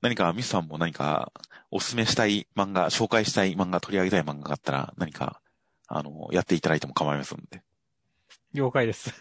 [0.03, 1.33] 何か、ミスさんも何か、
[1.71, 5.41] おすすめしたい漫画、紹介したい漫画、取り上げたい漫画があったら、何か、
[5.87, 7.63] あの、やっていただいても構いませんので。
[8.53, 9.15] 了解です。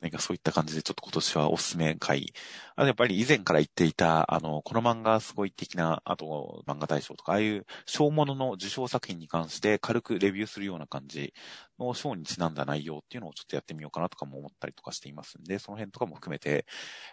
[0.00, 2.32] 何かそういった感じでちょっと今年はおすすめ会。
[2.76, 11.34] あとやっぱり以前から言っていた、あの、この漫画すごい的な、あと漫画大賞とか、ああいう賞物の受賞作品に関して軽くレビューするような感じ
[11.78, 16.66] の賞にちなんだ内容っていうのをちょっとやってみようかなとかも思ったりとかしていますんで、その辺とかも含めて、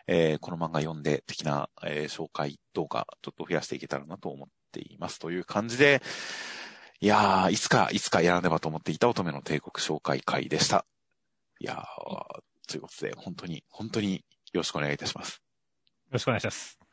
[0.08, 5.20] えー、この漫画読んで的な、えー、紹介動画ちょっと増やしていけたらなと思っています。
[5.20, 6.02] という感じで、
[7.02, 10.86] いやー、いつか、いつかやらねばと思っていた乙女の帝国紹介会でした。
[11.60, 14.22] いやー、ということで、本当に、本当によ
[14.56, 15.42] ろしくお願いいたします。
[16.06, 16.85] よろしくお願いします。